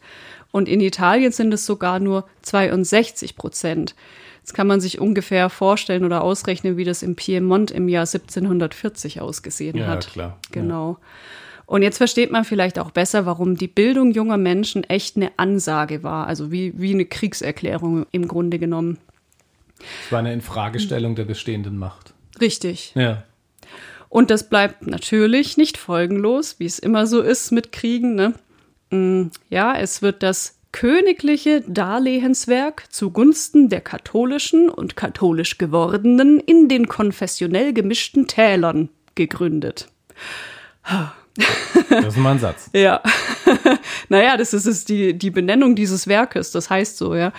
[0.50, 3.94] und in Italien sind es sogar nur 62 Prozent.
[4.38, 9.20] Jetzt kann man sich ungefähr vorstellen oder ausrechnen, wie das im Piemont im Jahr 1740
[9.20, 10.06] ausgesehen ja, hat.
[10.06, 10.38] Ja, klar.
[10.52, 10.92] Genau.
[10.92, 11.06] Ja.
[11.66, 16.02] Und jetzt versteht man vielleicht auch besser, warum die Bildung junger Menschen echt eine Ansage
[16.02, 18.98] war, also wie, wie eine Kriegserklärung im Grunde genommen.
[19.78, 22.14] Es war eine Infragestellung der bestehenden Macht.
[22.40, 22.92] Richtig.
[22.94, 23.24] Ja.
[24.08, 28.14] Und das bleibt natürlich nicht folgenlos, wie es immer so ist mit Kriegen.
[28.14, 28.34] Ne?
[28.90, 36.88] Mm, ja, es wird das königliche Darlehenswerk zugunsten der katholischen und katholisch gewordenen in den
[36.88, 39.88] konfessionell gemischten Tälern gegründet.
[41.90, 42.70] Das ist mal ein Satz.
[42.72, 43.02] ja.
[44.08, 47.32] naja, das ist, ist die, die Benennung dieses Werkes, das heißt so, ja.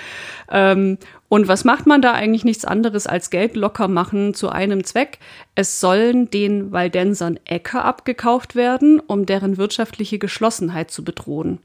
[0.49, 4.83] Ähm, und was macht man da eigentlich nichts anderes als Geld locker machen zu einem
[4.83, 5.17] Zweck?
[5.55, 11.57] Es sollen den Waldensern Äcker abgekauft werden, um deren wirtschaftliche Geschlossenheit zu bedrohen.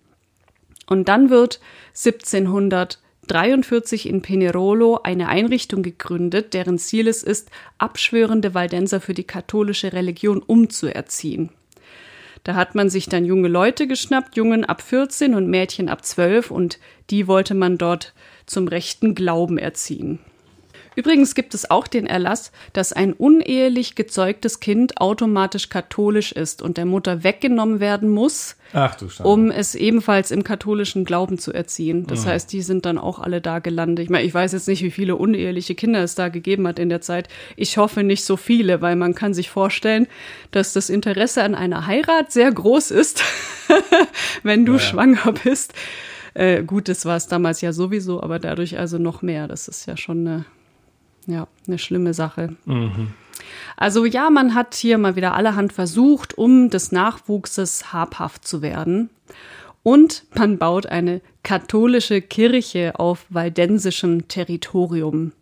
[0.86, 9.00] Und dann wird 1743 in Pinerolo eine Einrichtung gegründet, deren Ziel es ist, abschwörende Waldenser
[9.00, 11.50] für die katholische Religion umzuerziehen.
[12.44, 16.50] Da hat man sich dann junge Leute geschnappt, Jungen ab 14 und Mädchen ab 12
[16.50, 16.78] und
[17.10, 18.14] die wollte man dort
[18.46, 20.18] zum rechten Glauben erziehen.
[20.96, 26.76] Übrigens gibt es auch den Erlass, dass ein unehelich gezeugtes Kind automatisch katholisch ist und
[26.76, 28.56] der Mutter weggenommen werden muss,
[29.22, 32.06] um es ebenfalls im katholischen Glauben zu erziehen.
[32.06, 32.30] Das mhm.
[32.30, 34.04] heißt, die sind dann auch alle da gelandet.
[34.04, 36.88] Ich meine, ich weiß jetzt nicht, wie viele uneheliche Kinder es da gegeben hat in
[36.88, 37.28] der Zeit.
[37.56, 40.06] Ich hoffe nicht so viele, weil man kann sich vorstellen,
[40.50, 43.22] dass das Interesse an einer Heirat sehr groß ist,
[44.42, 44.78] wenn du ja.
[44.80, 45.72] schwanger bist.
[46.34, 49.48] Äh, gut, das war es damals ja sowieso, aber dadurch also noch mehr.
[49.48, 50.44] Das ist ja schon eine
[51.26, 52.56] ja, eine schlimme Sache.
[52.64, 53.12] Mhm.
[53.76, 59.10] Also ja, man hat hier mal wieder allerhand versucht, um des Nachwuchses habhaft zu werden.
[59.82, 65.32] Und man baut eine katholische Kirche auf waldensischem Territorium.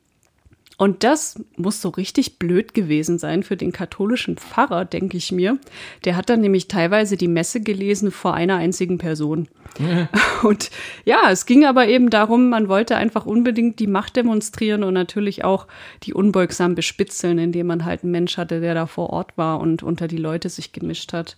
[0.79, 5.59] Und das muss so richtig blöd gewesen sein für den katholischen Pfarrer, denke ich mir.
[6.05, 9.49] Der hat dann nämlich teilweise die Messe gelesen vor einer einzigen Person.
[9.81, 10.09] Ja.
[10.49, 10.71] Und
[11.05, 15.43] ja, es ging aber eben darum, man wollte einfach unbedingt die Macht demonstrieren und natürlich
[15.45, 15.67] auch
[16.05, 19.83] die unbeugsam bespitzeln, indem man halt einen Mensch hatte, der da vor Ort war und
[19.83, 21.37] unter die Leute sich gemischt hat.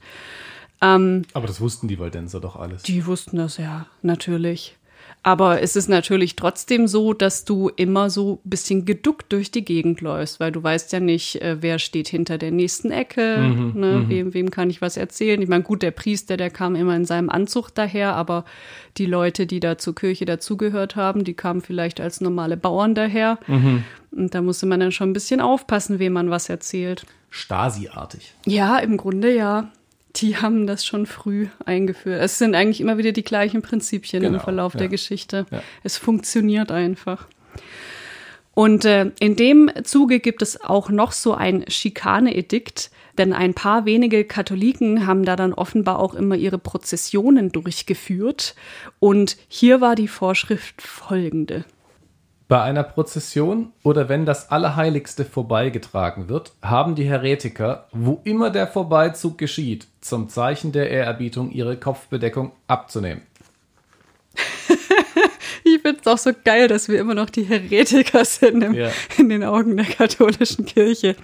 [0.82, 2.82] Ähm, Aber das wussten die Waldenser doch alles.
[2.82, 4.76] die wussten das ja, natürlich.
[5.22, 9.64] Aber es ist natürlich trotzdem so, dass du immer so ein bisschen geduckt durch die
[9.64, 13.38] Gegend läufst, weil du weißt ja nicht, äh, wer steht hinter der nächsten Ecke,
[13.74, 14.04] ne?
[14.08, 15.42] wem, wem kann ich was erzählen.
[15.42, 18.46] Ich meine, gut, der Priester, der kam immer in seinem Anzug daher, aber
[18.96, 23.38] die Leute, die da zur Kirche dazugehört haben, die kamen vielleicht als normale Bauern daher.
[24.12, 27.04] Und da musste man dann schon ein bisschen aufpassen, wem man was erzählt.
[27.28, 28.34] Stasi-artig.
[28.46, 29.70] Ja, im Grunde ja.
[30.16, 32.20] Die haben das schon früh eingeführt.
[32.20, 34.88] Es sind eigentlich immer wieder die gleichen Prinzipien Genau, im Verlauf der ja.
[34.88, 35.46] Geschichte.
[35.50, 35.62] Ja.
[35.82, 37.26] Es funktioniert einfach.
[38.54, 43.84] Und äh, in dem Zuge gibt es auch noch so ein Schikane-Edikt, denn ein paar
[43.84, 48.54] wenige Katholiken haben da dann offenbar auch immer ihre Prozessionen durchgeführt.
[48.98, 51.64] Und hier war die Vorschrift folgende.
[52.50, 58.66] Bei einer Prozession oder wenn das Allerheiligste vorbeigetragen wird, haben die Heretiker, wo immer der
[58.66, 63.22] Vorbeizug geschieht, zum Zeichen der Ehrerbietung ihre Kopfbedeckung abzunehmen.
[65.62, 68.90] Ich finde es auch so geil, dass wir immer noch die Heretiker sind im, Ja.
[69.18, 71.14] in den Augen der katholischen Kirche.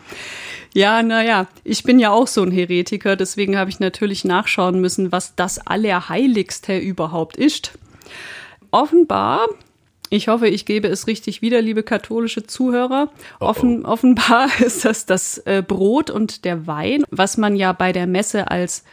[0.74, 5.10] Ja, naja, ich bin ja auch so ein Heretiker, deswegen habe ich natürlich nachschauen müssen,
[5.10, 7.72] was das Allerheiligste überhaupt ist.
[8.70, 9.48] Offenbar,
[10.10, 15.38] ich hoffe, ich gebe es richtig wieder, liebe katholische Zuhörer, offen, offenbar ist das das
[15.38, 18.84] äh, Brot und der Wein, was man ja bei der Messe als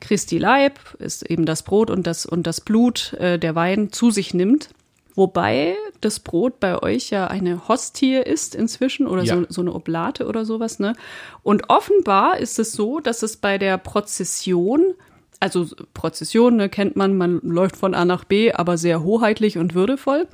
[0.00, 4.10] Christi Leib, ist eben das Brot und das, und das Blut, äh, der Wein, zu
[4.10, 4.70] sich nimmt.
[5.14, 9.36] Wobei das Brot bei euch ja eine Hostie ist inzwischen oder Ja.
[9.36, 10.94] so, so eine Oblate oder sowas, ne?
[11.42, 14.94] Und offenbar ist es so, dass es bei der Prozession,
[15.42, 19.74] also Prozession, ne, kennt man, man läuft von A nach B, aber sehr hoheitlich und
[19.74, 20.28] würdevoll.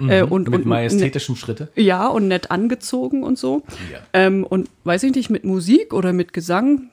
[0.00, 1.68] äh, und, Mit und, majestätischem Schritte.
[1.74, 3.62] ja, und nett angezogen und so.
[3.92, 3.98] Ja.
[4.12, 6.90] Ähm, und weiß ich nicht, mit Musik oder mit Gesang.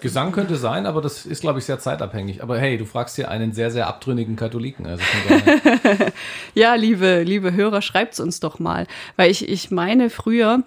[0.00, 2.44] Gesang könnte sein, aber das ist, glaube ich, sehr zeitabhängig.
[2.44, 4.86] Aber hey, du fragst hier einen sehr, sehr abtrünnigen Katholiken.
[4.86, 5.02] Also
[6.54, 8.86] Ja, liebe, liebe Hörer, schreibt's uns doch mal.
[9.16, 10.62] Weil ich, ich meine, früher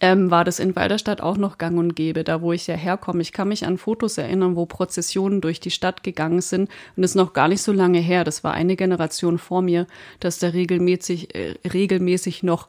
[0.00, 3.22] ähm, war das in Walderstadt auch noch gang und gäbe, da wo ich ja herkomme.
[3.22, 6.68] Ich kann mich an Fotos erinnern, wo Prozessionen durch die Stadt gegangen sind.
[6.96, 8.24] Und das ist noch gar nicht so lange her.
[8.24, 9.86] Das war eine Generation vor mir,
[10.20, 12.68] dass da regelmäßig, äh, regelmäßig noch,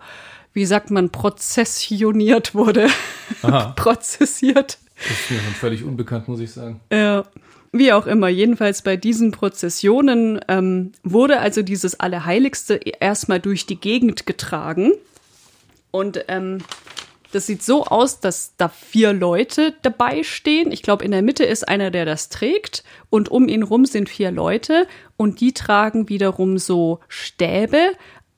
[0.54, 2.88] wie sagt man, prozessioniert wurde.
[3.76, 4.78] Prozessiert.
[4.96, 6.80] das ist mir schon völlig unbekannt, muss ich sagen.
[6.92, 7.26] Ja,
[7.72, 13.80] wie auch immer, jedenfalls bei diesen Prozessionen ähm, wurde also dieses Allerheiligste erstmal durch die
[13.80, 14.94] Gegend getragen.
[15.92, 16.60] Und ähm,
[17.36, 20.72] das sieht so aus, dass da vier Leute dabei stehen.
[20.72, 22.86] Ich glaube, in der Mitte ist einer, der das trägt.
[23.10, 24.88] Und um ihn rum sind vier Leute.
[25.18, 27.92] Und die tragen wiederum so Stäbe,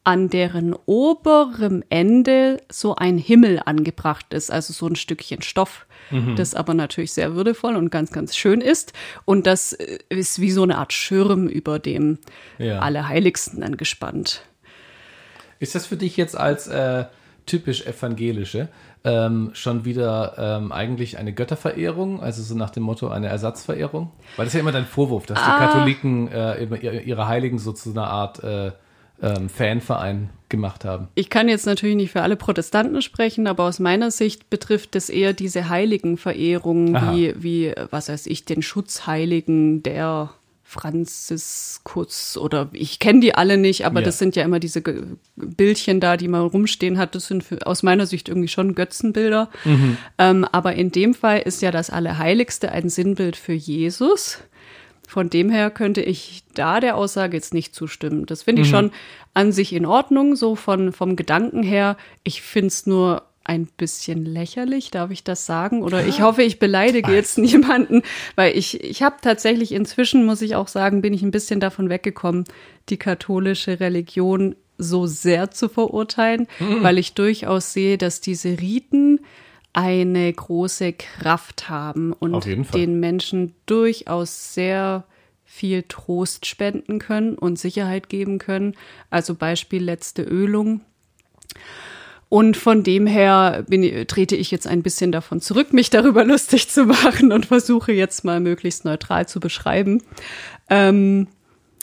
[0.03, 4.51] an deren oberem Ende so ein Himmel angebracht ist.
[4.51, 5.85] Also so ein Stückchen Stoff,
[6.35, 8.93] das aber natürlich sehr würdevoll und ganz, ganz schön ist.
[9.25, 12.17] Und das äh, ist wie so eine Art Schirm über dem
[12.57, 12.79] Ja.
[12.79, 14.41] Allerheiligsten dann gespannt.
[15.59, 17.05] Ist das für dich jetzt als äh,
[17.47, 18.69] typisch evangelische
[19.03, 24.11] ähm, schon wieder ähm, eigentlich eine Götterverehrung, also so nach dem Motto eine Ersatzverehrung?
[24.35, 27.71] Weil das ist ja immer dein Vorwurf, dass die Katholiken äh, ihre, ihre Heiligen so
[27.71, 28.71] zu einer Art äh,
[29.21, 31.07] ähm, Fanverein gemacht haben.
[31.15, 35.09] Ich kann jetzt natürlich nicht für alle Protestanten sprechen, aber aus meiner Sicht betrifft es
[35.09, 37.13] eher diese Heiligenverehrung, Aha.
[37.13, 40.31] wie, wie, was weiß ich, den Schutzheiligen der
[40.69, 44.05] Franziskus oder ich kenne die alle nicht, aber Ja.
[44.05, 45.03] das sind ja immer diese Ge-
[45.35, 47.15] Bildchen da, die man rumstehen hat.
[47.15, 49.49] Das sind für, aus meiner Sicht irgendwie schon Götzenbilder.
[50.17, 54.39] Ähm, aber in dem Fall ist ja das Allerheiligste ein Sinnbild für Jesus.
[55.07, 58.25] Von dem her könnte ich da der Aussage jetzt nicht zustimmen.
[58.25, 58.91] Das finde ich schon
[59.33, 61.95] an sich in Ordnung, so von, vom Gedanken her.
[62.23, 65.81] Ich finde es nur ein bisschen lächerlich, darf ich das sagen?
[65.81, 68.03] Oder ich hoffe, ich beleidige jetzt niemanden,
[68.35, 71.89] weil ich, ich habe tatsächlich inzwischen, muss ich auch sagen, bin ich ein bisschen davon
[71.89, 72.43] weggekommen,
[72.89, 76.47] die katholische Religion so sehr zu verurteilen,
[76.81, 79.21] weil ich durchaus sehe, dass diese Riten
[79.73, 85.05] eine große Kraft haben und den Menschen durchaus sehr
[85.45, 88.75] viel Trost spenden können und Sicherheit geben können.
[89.09, 90.81] Also Beispiel letzte Ölung.
[92.29, 96.69] Und von dem her bin, trete ich jetzt ein bisschen davon zurück, mich darüber lustig
[96.69, 100.03] zu machen und versuche jetzt mal möglichst neutral zu beschreiben.
[100.69, 101.27] Ähm,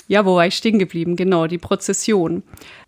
[0.07, 1.17] ja, wo war ich stehen geblieben?
[1.17, 2.43] Genau, die Prozession.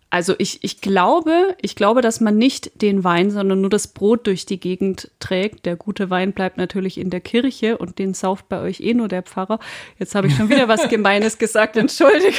[0.09, 4.25] Also ich, ich glaube, ich glaube, dass man nicht den Wein, sondern nur das Brot
[4.25, 5.65] durch die Gegend trägt.
[5.65, 9.09] Der gute Wein bleibt natürlich in der Kirche und den sauft bei euch eh nur
[9.09, 9.59] der Pfarrer.
[9.99, 12.31] Jetzt habe ich schon wieder was Gemeines gesagt, Entschuldigung.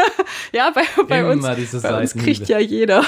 [0.52, 1.42] ja, bei, bei uns,
[1.82, 3.02] bei uns kriegt ja jeder.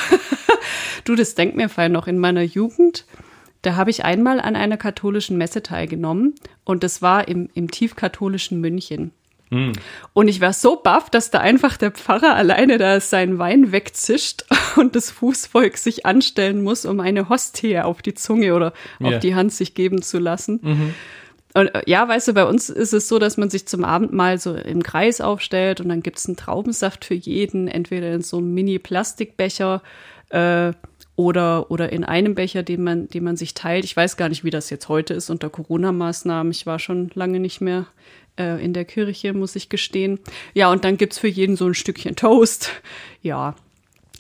[1.05, 3.05] du, das Denkmierfall noch in meiner Jugend.
[3.61, 8.59] Da habe ich einmal an einer katholischen Messe teilgenommen und das war im, im tiefkatholischen
[8.61, 9.13] München.
[9.51, 9.73] Hm.
[10.13, 14.45] Und ich war so baff, dass da einfach der Pfarrer alleine da seinen Wein wegzischt
[14.77, 19.09] und das Fußvolk sich anstellen muss, um eine Hostie auf die Zunge oder Ja.
[19.09, 20.61] auf die Hand sich geben zu lassen.
[21.55, 24.39] Und äh, ja, weißt du, bei uns ist es so, dass man sich zum Abendmahl
[24.39, 28.53] so im Kreis aufstellt und dann gibt's einen Traubensaft für jeden, entweder in so einem
[28.55, 29.83] Mini-Plastikbecher
[30.31, 30.73] äh,
[31.17, 33.85] oder, oder in einem Becher, den man, den man sich teilt.
[33.85, 36.53] Ich weiß gar nicht, wie das jetzt heute ist unter Corona-Maßnahmen.
[36.53, 37.87] Ich war schon lange nicht mehr
[38.39, 40.21] äh, in der Kirche, muss ich gestehen.
[40.55, 42.71] Ja, und dann gibt's für jeden so ein Stückchen Toast.
[43.23, 43.55] Ja,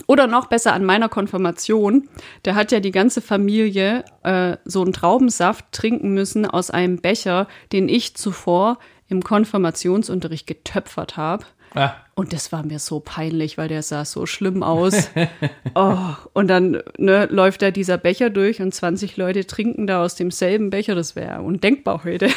[0.06, 2.08] oder noch besser an meiner Konfirmation,
[2.42, 7.48] da hat ja die ganze Familie äh, so einen Traubensaft trinken müssen aus einem Becher,
[7.72, 8.78] den ich zuvor
[9.08, 11.44] im Konfirmationsunterricht getöpfert habe.
[11.74, 15.10] Ah, Und das war mir so peinlich, weil der sah so schlimm aus.
[15.74, 15.98] oh,
[16.32, 20.70] und dann ne, läuft da dieser Becher durch und 20 Leute trinken da aus demselben
[20.70, 20.94] Becher.
[20.94, 22.28] Das wäre undenkbar heute.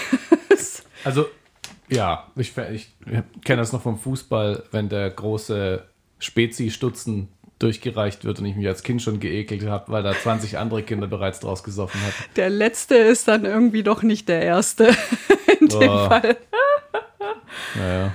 [1.05, 1.27] also,
[1.91, 2.89] ja, ich, ich
[3.43, 5.83] kenne das noch vom Fußball, wenn der große
[6.19, 7.27] Spezi-Stutzen
[7.59, 11.05] durchgereicht wird und ich mich als Kind schon geekelt habe, weil da 20 andere Kinder
[11.07, 12.23] bereits draus gesoffen hatten.
[12.35, 14.85] Der letzte ist dann irgendwie doch nicht der erste
[15.59, 16.07] in dem Oh.
[16.09, 16.37] Fall.
[17.75, 18.13] Naja.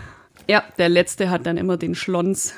[0.48, 2.54] Ja, der letzte hat dann immer den Schlons.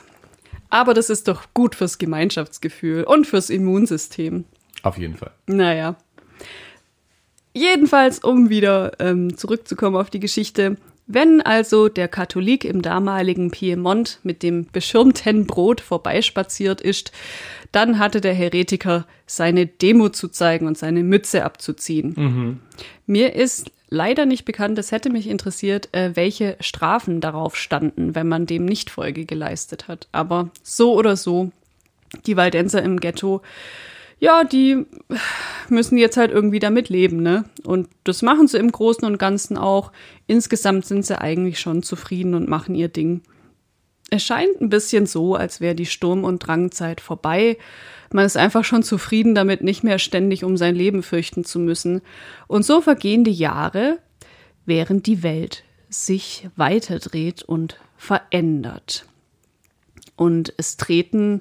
[0.71, 4.45] Aber das ist doch gut fürs Gemeinschaftsgefühl und fürs Immunsystem.
[4.83, 5.31] Auf jeden Fall.
[5.47, 5.97] Naja.
[7.55, 10.77] Jedenfalls, um wieder ähm, zurückzukommen auf die Geschichte.
[11.11, 17.13] Wenn also der Katholik im damaligen Piemont mit dem beschirmten Brot vorbeispaziert ist,
[17.73, 22.61] dann hatte der Heretiker seine Demo zu zeigen und seine Mütze abzuziehen.
[23.07, 28.29] Mir ist leider nicht bekannt, es hätte mich interessiert, äh, welche Strafen darauf standen, wenn
[28.29, 30.09] man dem nicht Folge geleistet hat.
[30.13, 31.51] Aber so oder so,
[32.27, 33.41] die Waldenser im Ghetto,
[34.21, 34.85] ja, die
[35.69, 37.45] müssen jetzt halt irgendwie damit leben, ne?
[37.65, 39.93] Und das machen sie im Großen und Ganzen auch.
[40.29, 43.23] Insgesamt sind sie eigentlich schon zufrieden und machen ihr Ding.
[44.11, 47.57] Es scheint ein bisschen so, als wäre die Sturm- und Drangzeit vorbei.
[48.13, 52.03] Man ist einfach schon zufrieden damit, nicht mehr ständig um sein Leben fürchten zu müssen.
[52.47, 53.99] Und so vergehen die Jahre,
[54.67, 59.07] während die Welt sich weiterdreht und verändert.
[60.15, 61.41] Und es treten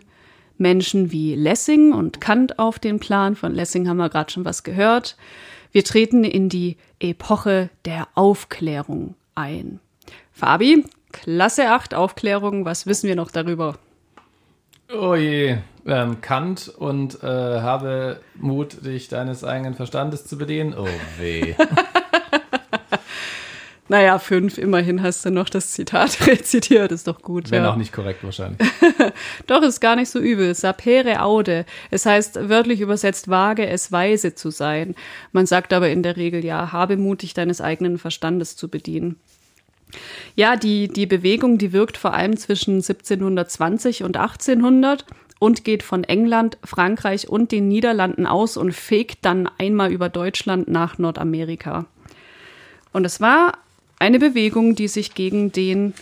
[0.58, 3.36] Menschen wie Lessing und Kant auf den Plan.
[3.36, 5.18] Von Lessing haben wir gerade schon was gehört.
[5.72, 9.80] Wir treten in die Epoche der Aufklärung ein.
[10.32, 13.78] Fabi, Klasse 8 Aufklärung, was wissen wir noch darüber?
[14.94, 20.74] Oh je, ähm, Kant und äh, habe Mut, dich deines eigenen Verstandes zu bedienen.
[20.78, 21.56] Oh weh.
[23.90, 27.52] Naja, fünf, immerhin hast du noch das Zitat rezitiert, ist doch gut.
[27.52, 27.72] Wenn ja.
[27.72, 28.60] auch nicht korrekt wahrscheinlich.
[29.48, 30.54] Doch, ist gar nicht so übel.
[30.56, 31.66] Sapere aude.
[31.90, 34.96] Es heißt wörtlich übersetzt, wage es weise zu sein.
[35.32, 39.16] Man sagt aber in der Regel ja, habe mutig deines eigenen Verstandes zu bedienen.
[40.36, 45.06] Ja, die, die Bewegung, die wirkt vor allem zwischen 1720 und 1800
[45.40, 50.68] und geht von England, Frankreich und den Niederlanden aus und fegt dann einmal über Deutschland
[50.68, 51.86] nach Nordamerika.
[52.92, 53.54] Und es war
[54.00, 55.94] eine Bewegung, die sich gegen den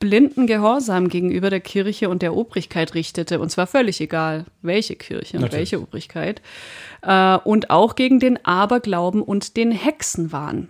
[0.00, 3.40] blinden Gehorsam gegenüber der Kirche und der Obrigkeit richtete.
[3.40, 5.72] Und zwar völlig egal, welche Kirche und Natürlich.
[5.72, 6.40] welche Obrigkeit.
[7.02, 10.68] Äh, und auch gegen den Aberglauben und den Hexenwahn.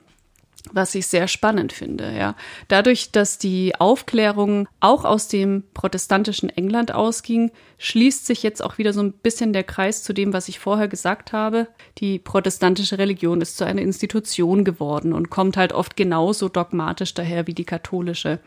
[0.72, 2.34] Was ich sehr spannend finde, ja.
[2.68, 8.92] Dadurch, dass die Aufklärung auch aus dem protestantischen England ausging, schließt sich jetzt auch wieder
[8.92, 11.68] so ein bisschen der Kreis zu dem, was ich vorher gesagt habe.
[11.98, 17.46] Die protestantische Religion ist zu einer Institution geworden und kommt halt oft genauso dogmatisch daher
[17.46, 18.40] wie die katholische.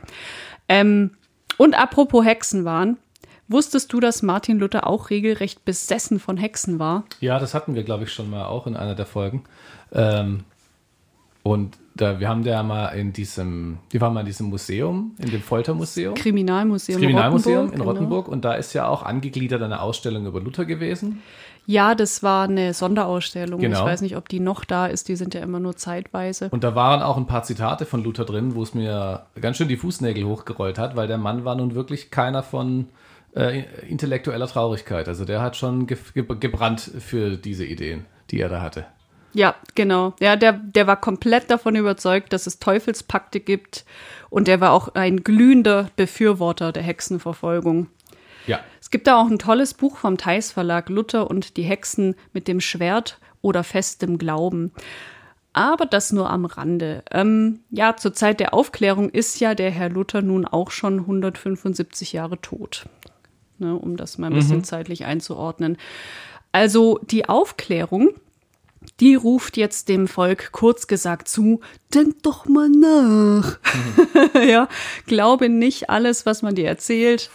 [0.68, 1.12] Ähm,
[1.58, 2.98] und apropos Hexenwahn,
[3.48, 7.04] wusstest du, dass Martin Luther auch regelrecht besessen von Hexen war?
[7.20, 9.44] Ja, das hatten wir, glaube ich, schon mal auch in einer der Folgen.
[9.92, 10.44] Ähm,
[11.44, 15.30] und da, wir haben ja mal in diesem, wir waren mal in diesem Museum, in
[15.30, 16.16] dem Foltermuseum.
[16.16, 17.92] Kriminalmuseum, Kriminalmuseum Rottenburg, in genau.
[17.92, 21.22] Rottenburg und da ist ja auch angegliedert eine Ausstellung über Luther gewesen.
[21.66, 23.60] Ja, das war eine Sonderausstellung.
[23.60, 23.80] Genau.
[23.80, 25.08] Ich weiß nicht, ob die noch da ist.
[25.10, 26.50] Die sind ja immer nur zeitweise.
[26.50, 29.68] Und da waren auch ein paar Zitate von Luther drin, wo es mir ganz schön
[29.68, 32.88] die Fußnägel hochgerollt hat, weil der Mann war nun wirklich keiner von
[33.36, 35.08] äh, intellektueller Traurigkeit.
[35.08, 38.86] Also der hat schon ge ge gebrannt für diese Ideen, die er da hatte.
[39.34, 40.14] Ja, genau.
[40.20, 43.86] Ja, der, der war komplett davon überzeugt, dass es Teufelspakte gibt.
[44.30, 47.88] Und der war auch ein glühender Befürworter der Hexenverfolgung.
[48.48, 52.16] Ja, Es gibt da auch ein tolles Buch vom Theis Verlag, Luther und die Hexen
[52.34, 54.72] mit dem Schwert oder festem Glauben.
[55.54, 57.04] Aber das nur am Rande.
[57.12, 62.14] Ähm, ja, zur Zeit der Aufklärung ist ja der Herr Luther nun auch schon 175
[62.14, 62.86] Jahre tot.
[63.60, 65.78] Ne, um das mal ein bisschen zeitlich einzuordnen.
[66.52, 68.10] Also die Aufklärung,
[69.00, 71.62] die ruft jetzt dem Volk kurz gesagt zu,
[71.94, 73.60] denk doch mal nach.
[73.74, 74.42] Mhm.
[74.48, 74.68] ja,
[75.06, 77.30] glaube nicht alles, was man dir erzählt.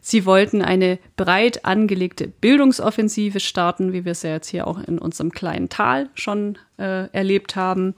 [0.00, 4.98] Sie wollten eine breit angelegte Bildungsoffensive starten, wie wir es ja jetzt hier auch in
[4.98, 7.94] unserem kleinen Tal schon äh, erlebt haben.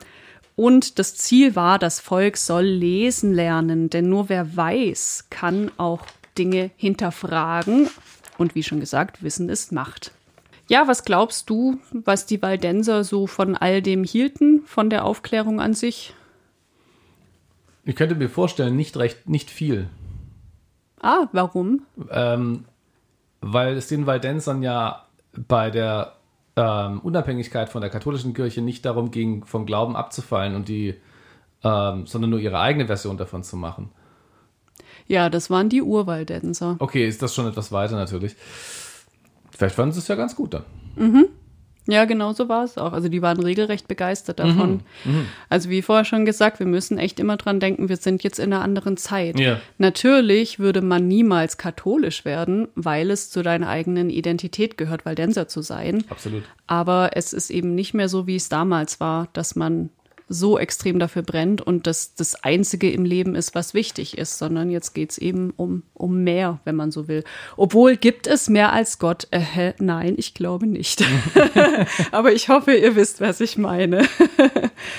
[0.57, 6.07] Und das Ziel war, das Volk soll lesen lernen, denn nur wer weiß, kann auch
[6.39, 7.89] Dinge hinterfragen.
[8.39, 10.13] Und wie schon gesagt, Wissen ist Macht.
[10.69, 15.61] Ja, was glaubst du, was die Waldenser so von all dem hielten, von der Aufklärung
[15.61, 16.15] an sich?
[17.85, 19.89] Ich könnte mir vorstellen, nicht recht, nicht viel.
[21.01, 21.87] Ah, warum?
[22.11, 22.65] Ähm,
[23.41, 25.07] weil es den Waldensern ja
[25.49, 26.17] bei der
[26.57, 30.95] ähm, Unabhängigkeit von der katholischen Kirche nicht darum ging, vom Glauben abzufallen und die,
[31.65, 33.91] ähm, sondern nur ihre eigene Version davon zu machen.
[35.07, 36.77] Ja, das waren die Urwaldenser.
[36.81, 38.37] Okay, ist das schon etwas weiter natürlich.
[39.59, 40.63] Vielleicht fanden sie es ja ganz gut dann.
[40.95, 41.27] Mhm.
[41.89, 42.93] Ja, genau so war es auch.
[42.93, 44.83] Also die waren regelrecht begeistert davon.
[45.05, 45.13] Mhm.
[45.13, 45.25] Mhm.
[45.49, 48.53] Also wie vorher schon gesagt, wir müssen echt immer dran denken, wir sind jetzt in
[48.53, 49.41] einer anderen Zeit.
[49.41, 49.61] Ja.
[49.79, 55.61] Natürlich würde man niemals katholisch werden, weil es zu deiner eigenen Identität gehört, Waldenser zu
[55.61, 56.05] sein.
[56.09, 56.45] Absolut.
[56.69, 59.91] Aber es ist eben nicht mehr so, wie es damals war, dass man
[60.29, 64.71] so extrem dafür brennt und das das Einzige im Leben ist, was wichtig ist, sondern
[64.71, 67.25] jetzt geht es eben um, um mehr, wenn man so will.
[67.57, 69.29] Obwohl, gibt es mehr als Gott?
[69.31, 71.05] Äh, nein, ich glaube nicht.
[72.13, 74.07] Aber ich hoffe, ihr wisst, was ich meine.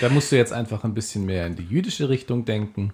[0.01, 2.93] da musst du jetzt einfach ein bisschen mehr in die jüdische Richtung denken.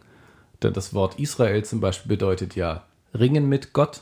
[0.61, 4.01] Denn das Wort Israel zum Beispiel bedeutet ja ringen mit Gott.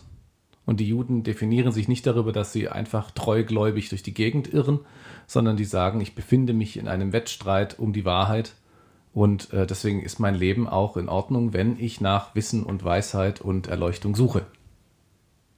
[0.66, 4.80] Und die Juden definieren sich nicht darüber, dass sie einfach treugläubig durch die Gegend irren,
[5.28, 8.54] sondern die sagen, ich befinde mich in einem Wettstreit um die Wahrheit
[9.14, 13.42] und äh, deswegen ist mein Leben auch in Ordnung, wenn ich nach Wissen und Weisheit
[13.42, 14.46] und Erleuchtung suche.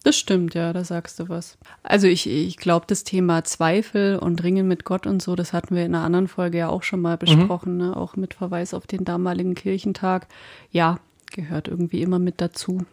[0.04, 1.58] Das stimmt, ja, da sagst du was.
[1.82, 5.76] Also ich, ich glaube, das Thema Zweifel und Ringen mit Gott und so, das hatten
[5.76, 7.80] wir in einer anderen Folge ja auch schon mal besprochen, mhm.
[7.80, 7.98] ne?
[7.98, 10.28] auch mit Verweis auf den damaligen Kirchentag.
[10.70, 11.00] Ja,
[11.32, 12.86] gehört irgendwie immer mit dazu.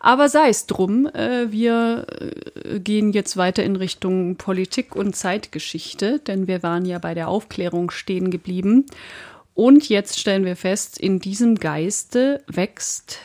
[0.00, 6.20] Aber sei es drum, äh, wir äh, gehen jetzt weiter in Richtung Politik und Zeitgeschichte,
[6.20, 8.86] denn wir waren ja bei der Aufklärung stehen geblieben.
[9.54, 13.18] Und jetzt stellen wir fest, in diesem Geiste wächst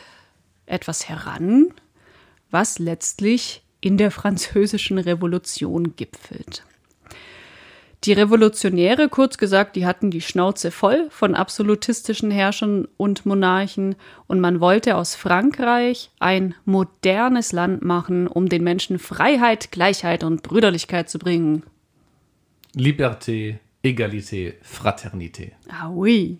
[0.65, 1.73] etwas heran,
[2.49, 6.63] was letztlich in der französischen Revolution gipfelt.
[8.05, 13.95] Die Revolutionäre, kurz gesagt, die hatten die Schnauze voll von absolutistischen Herrschern und Monarchen
[14.27, 20.43] und man wollte aus Frankreich ein modernes Land machen, um den Menschen Freiheit, Gleichheit und
[20.43, 21.63] Brüderlichkeit zu bringen.
[22.75, 25.51] Liberté, Egalité, Fraternité.
[25.69, 26.39] Ah oui,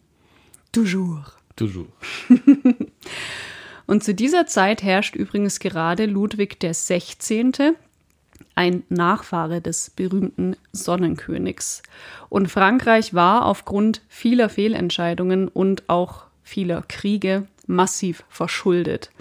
[0.73, 1.37] toujours.
[1.55, 1.87] Toujours.
[3.85, 7.75] und zu dieser Zeit herrscht übrigens gerade Ludwig XVI.,
[8.55, 11.83] ein Nachfahre des berühmten Sonnenkönigs.
[12.29, 19.11] Und Frankreich war aufgrund vieler Fehlentscheidungen und auch vieler Kriege massiv verschuldet.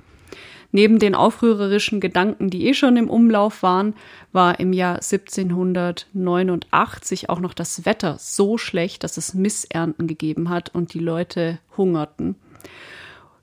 [0.74, 3.92] Neben den aufrührerischen Gedanken, die eh schon im Umlauf waren,
[4.32, 10.74] war im Jahr 1789 auch noch das Wetter so schlecht, dass es Missernten gegeben hat
[10.74, 12.36] und die Leute hungerten.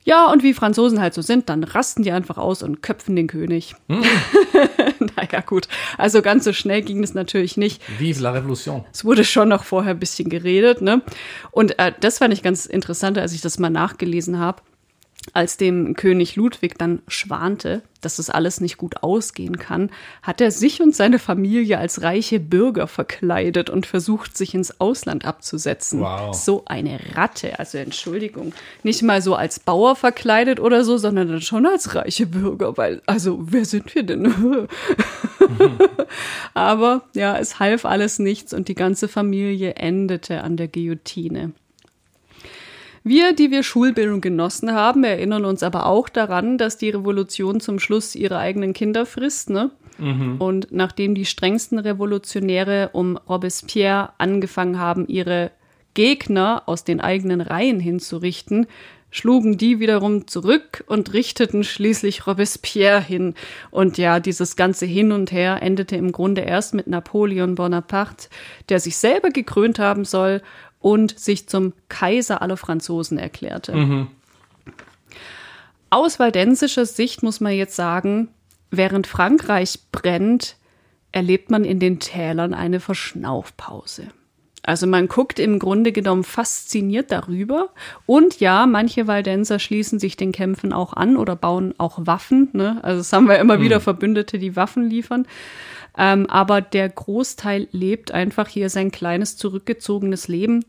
[0.03, 3.27] Ja, und wie Franzosen halt so sind, dann rasten die einfach aus und köpfen den
[3.27, 3.75] König.
[3.89, 4.01] Hm.
[5.15, 5.67] naja, gut.
[5.97, 7.81] Also ganz so schnell ging es natürlich nicht.
[7.99, 8.85] Vive la Revolution.
[8.91, 11.01] Es wurde schon noch vorher ein bisschen geredet, ne?
[11.51, 14.61] Und äh, das fand ich ganz interessant, als ich das mal nachgelesen habe
[15.33, 19.91] als dem König Ludwig dann schwante, dass das alles nicht gut ausgehen kann,
[20.21, 25.25] hat er sich und seine Familie als reiche Bürger verkleidet und versucht, sich ins Ausland
[25.25, 25.99] abzusetzen.
[25.99, 26.33] Wow.
[26.33, 28.53] So eine Ratte, also Entschuldigung.
[28.83, 33.01] Nicht mal so als Bauer verkleidet oder so, sondern dann schon als reiche Bürger, weil,
[33.05, 34.21] also, wer sind wir denn?
[34.21, 34.67] mhm.
[36.53, 41.53] Aber ja, es half alles nichts und die ganze Familie endete an der Guillotine.
[43.03, 47.79] Wir, die wir Schulbildung genossen haben, erinnern uns aber auch daran, dass die Revolution zum
[47.79, 49.71] Schluss ihre eigenen Kinder frisst, ne?
[49.97, 50.37] Mhm.
[50.39, 55.51] Und nachdem die strengsten Revolutionäre um Robespierre angefangen haben, ihre
[55.93, 58.67] Gegner aus den eigenen Reihen hinzurichten,
[59.11, 63.33] schlugen die wiederum zurück und richteten schließlich Robespierre hin.
[63.71, 68.29] Und ja, dieses ganze Hin und Her endete im Grunde erst mit Napoleon Bonaparte,
[68.69, 70.41] der sich selber gekrönt haben soll
[70.79, 73.75] und sich zum Kaiser aller Franzosen erklärte.
[73.75, 74.07] Mhm.
[75.89, 78.29] Aus waldensischer Sicht muss man jetzt sagen,
[78.71, 80.55] während Frankreich brennt,
[81.11, 84.07] erlebt man in den Tälern eine Verschnaufpause.
[84.61, 87.69] Also man guckt im Grunde genommen fasziniert darüber.
[88.05, 92.49] Und ja, manche Waldenser schließen sich den Kämpfen auch an oder bauen auch Waffen.
[92.53, 92.77] Ne?
[92.83, 93.63] Also das haben wir immer mhm.
[93.63, 95.25] wieder Verbündete, die Waffen liefern.
[95.97, 100.65] Ähm, aber der Großteil lebt einfach hier sein kleines, zurückgezogenes Leben.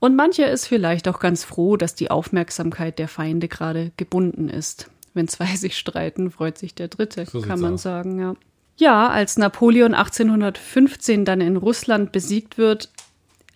[0.00, 4.90] Und mancher ist vielleicht auch ganz froh, dass die Aufmerksamkeit der Feinde gerade gebunden ist.
[5.14, 7.82] Wenn zwei sich streiten, freut sich der Dritte, so kann man aus.
[7.82, 8.34] sagen, ja.
[8.76, 12.90] Ja, als Napoleon 1815 dann in Russland besiegt wird,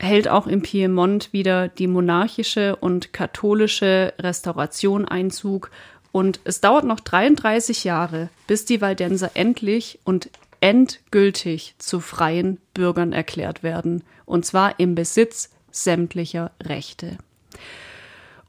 [0.00, 5.70] hält auch im Piemont wieder die monarchische und katholische Restauration Einzug.
[6.10, 10.28] Und es dauert noch 33 Jahre, bis die Waldenser endlich und
[10.62, 14.04] endgültig zu freien Bürgern erklärt werden.
[14.24, 17.18] Und zwar im Besitz sämtlicher Rechte.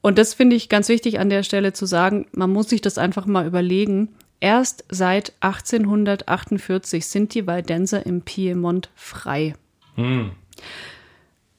[0.01, 2.97] Und das finde ich ganz wichtig an der Stelle zu sagen, man muss sich das
[2.97, 4.09] einfach mal überlegen.
[4.39, 9.55] Erst seit 1848 sind die Waldenser im Piemont frei.
[9.95, 10.31] Hm.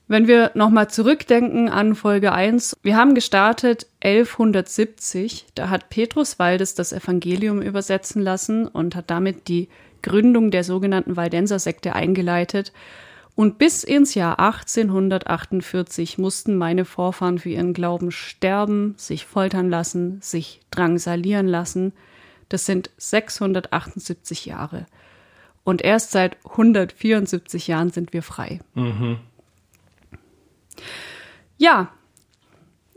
[0.06, 6.74] Wenn wir nochmal zurückdenken an Folge 1, wir haben gestartet 1170, da hat Petrus Waldes
[6.74, 9.68] das Evangelium übersetzen lassen und hat damit die
[10.02, 12.74] Gründung der sogenannten Waldenser-Sekte eingeleitet.
[13.34, 20.20] Und bis ins Jahr 1848 mussten meine Vorfahren für ihren Glauben sterben, sich foltern lassen,
[20.20, 21.94] sich drangsalieren lassen.
[22.50, 24.84] Das sind 678 Jahre.
[25.64, 28.60] Und erst seit 174 Jahren sind wir frei.
[28.74, 29.16] Mhm.
[31.56, 31.90] Ja,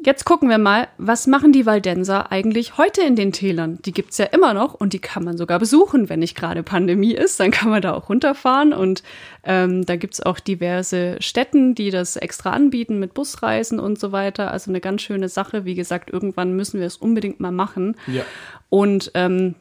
[0.03, 3.79] jetzt gucken wir mal, was machen die Waldenser eigentlich heute in den Tälern?
[3.83, 6.63] Die gibt es ja immer noch und die kann man sogar besuchen, wenn nicht gerade
[6.63, 7.39] Pandemie ist.
[7.39, 9.03] Dann kann man da auch runterfahren und
[9.43, 14.51] ähm, da es auch diverse Städten, die das extra anbieten mit Busreisen und so weiter.
[14.51, 15.65] Also eine ganz schöne Sache.
[15.65, 17.95] Wie gesagt, irgendwann müssen wir es unbedingt mal machen.
[18.07, 18.23] Ja.
[18.69, 19.55] Und ähm,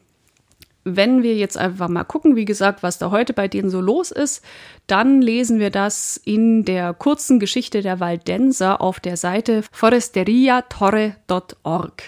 [0.95, 4.11] wenn wir jetzt einfach mal gucken, wie gesagt, was da heute bei denen so los
[4.11, 4.43] ist,
[4.87, 12.03] dann lesen wir das in der kurzen Geschichte der Waldenser auf der Seite foresteriatorre.org.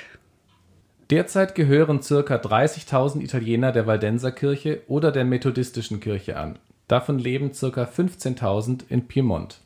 [1.10, 2.36] Derzeit gehören ca.
[2.36, 6.60] 30.000 Italiener der Waldenserkirche oder der methodistischen Kirche an.
[6.88, 7.84] Davon leben ca.
[7.84, 9.60] 15.000 in Piemont.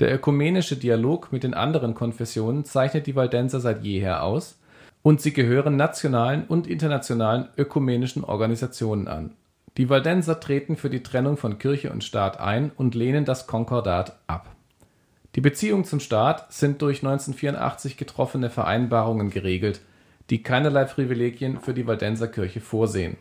[0.00, 4.59] Der ökumenische Dialog mit den anderen Konfessionen zeichnet die Waldenser seit jeher aus
[5.02, 9.34] und sie gehören nationalen und internationalen ökumenischen Organisationen an.
[9.76, 14.18] Die Waldenser treten für die Trennung von Kirche und Staat ein und lehnen das Konkordat
[14.26, 14.54] ab.
[15.36, 19.80] Die Beziehungen zum Staat sind durch 1984 getroffene Vereinbarungen geregelt,
[20.28, 23.16] die keinerlei Privilegien für die Waldenser Kirche vorsehen.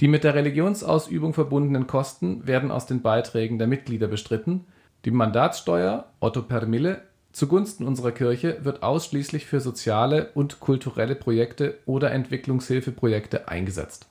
[0.00, 4.64] Die mit der Religionsausübung verbundenen Kosten werden aus den Beiträgen der Mitglieder bestritten,
[5.04, 11.78] die Mandatssteuer Otto per Mille Zugunsten unserer Kirche wird ausschließlich für soziale und kulturelle Projekte
[11.86, 14.06] oder Entwicklungshilfeprojekte eingesetzt.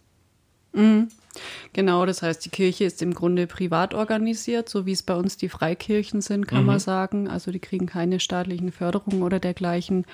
[0.71, 1.09] Mhm.
[1.73, 5.37] Genau, das heißt, die Kirche ist im Grunde privat organisiert, so wie es bei uns
[5.37, 6.67] die Freikirchen sind, kann mhm.
[6.67, 7.27] man sagen.
[7.27, 10.05] Also die kriegen keine staatlichen Förderungen oder dergleichen.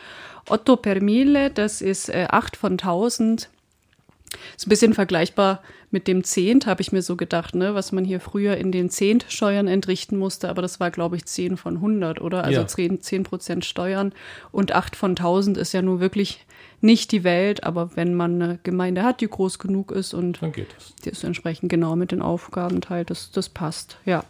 [0.49, 3.49] Otto per Mille, das ist äh, 8 von 1000
[4.57, 5.61] ist ein bisschen vergleichbar
[5.95, 8.89] mit dem Zehnt, habe ich mir so gedacht, ne, was man hier früher in den
[8.89, 12.43] Zehntsteuern entrichten musste, aber das war, glaube ich, 10 von 100, oder?
[12.43, 12.67] Also ja.
[12.67, 14.11] 10, 10 Prozent Steuern
[14.51, 16.45] und 8 von 1000 ist ja nur wirklich
[16.81, 21.09] nicht die Welt, aber wenn man eine Gemeinde hat, die groß genug ist und die
[21.09, 23.97] ist entsprechend genau mit den Aufgaben teilt, das, das passt.
[24.03, 24.25] Ja.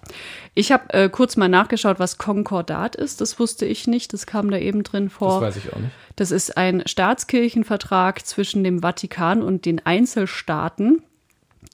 [0.53, 3.21] Ich habe äh, kurz mal nachgeschaut, was Konkordat ist.
[3.21, 4.13] Das wusste ich nicht.
[4.13, 5.41] Das kam da eben drin vor.
[5.41, 5.91] Das weiß ich auch nicht.
[6.15, 11.01] Das ist ein Staatskirchenvertrag zwischen dem Vatikan und den Einzelstaaten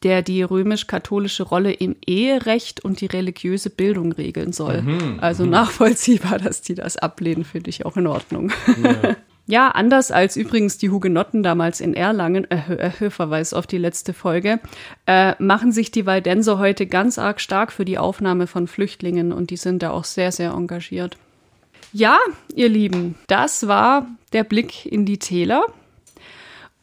[0.03, 4.81] der die römisch-katholische Rolle im Eherecht und die religiöse Bildung regeln soll.
[4.81, 5.51] Mhm, also mhm.
[5.51, 8.51] nachvollziehbar, dass die das ablehnen, finde ich auch in Ordnung.
[8.83, 9.15] Ja.
[9.47, 14.13] Ja, anders als übrigens die Hugenotten damals in Erlangen, äh, äh, Verweis auf die letzte
[14.13, 14.59] Folge,
[15.07, 19.49] äh, machen sich die Waldenser heute ganz arg stark für die Aufnahme von Flüchtlingen und
[19.49, 21.17] die sind da auch sehr, sehr engagiert.
[21.91, 22.17] Ja,
[22.55, 25.65] ihr Lieben, das war der Blick in die Täler.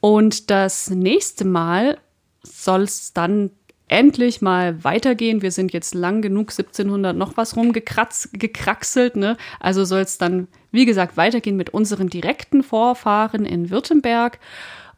[0.00, 1.98] Und das nächste Mal
[2.42, 3.50] soll es dann
[3.88, 5.42] endlich mal weitergehen.
[5.42, 9.36] Wir sind jetzt lang genug 1700 noch was rumgekraxelt, ne?
[9.60, 14.38] Also soll es dann, wie gesagt, weitergehen mit unseren direkten Vorfahren in Württemberg.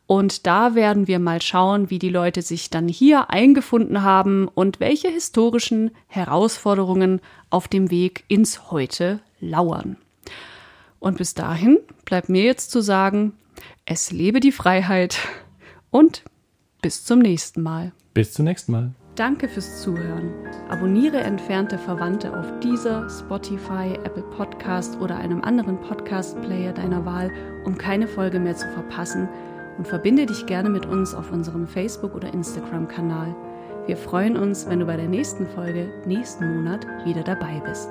[0.07, 4.81] Und da werden wir mal schauen, wie die Leute sich dann hier eingefunden haben und
[4.81, 9.97] welche historischen Herausforderungen auf dem Weg ins Heute lauern.
[10.99, 13.35] Und bis dahin bleibt mir jetzt zu sagen,
[13.87, 15.19] es lebe die Freiheit
[15.91, 16.25] und
[16.81, 17.93] bis zum nächsten Mal.
[18.15, 18.93] Bis zum nächsten Mal.
[19.17, 20.33] Danke fürs Zuhören.
[20.69, 27.31] Abonniere entfernte Verwandte auf dieser, Spotify, Apple Podcast oder einem anderen Podcast-Player deiner Wahl,
[27.65, 29.29] um keine Folge mehr zu verpassen
[29.79, 33.35] und verbinde dich gerne mit uns auf unserem Facebook- oder Instagram-Kanal.
[33.87, 37.91] Wir freuen uns, wenn du bei der nächsten Folge nächsten Monat wieder dabei bist.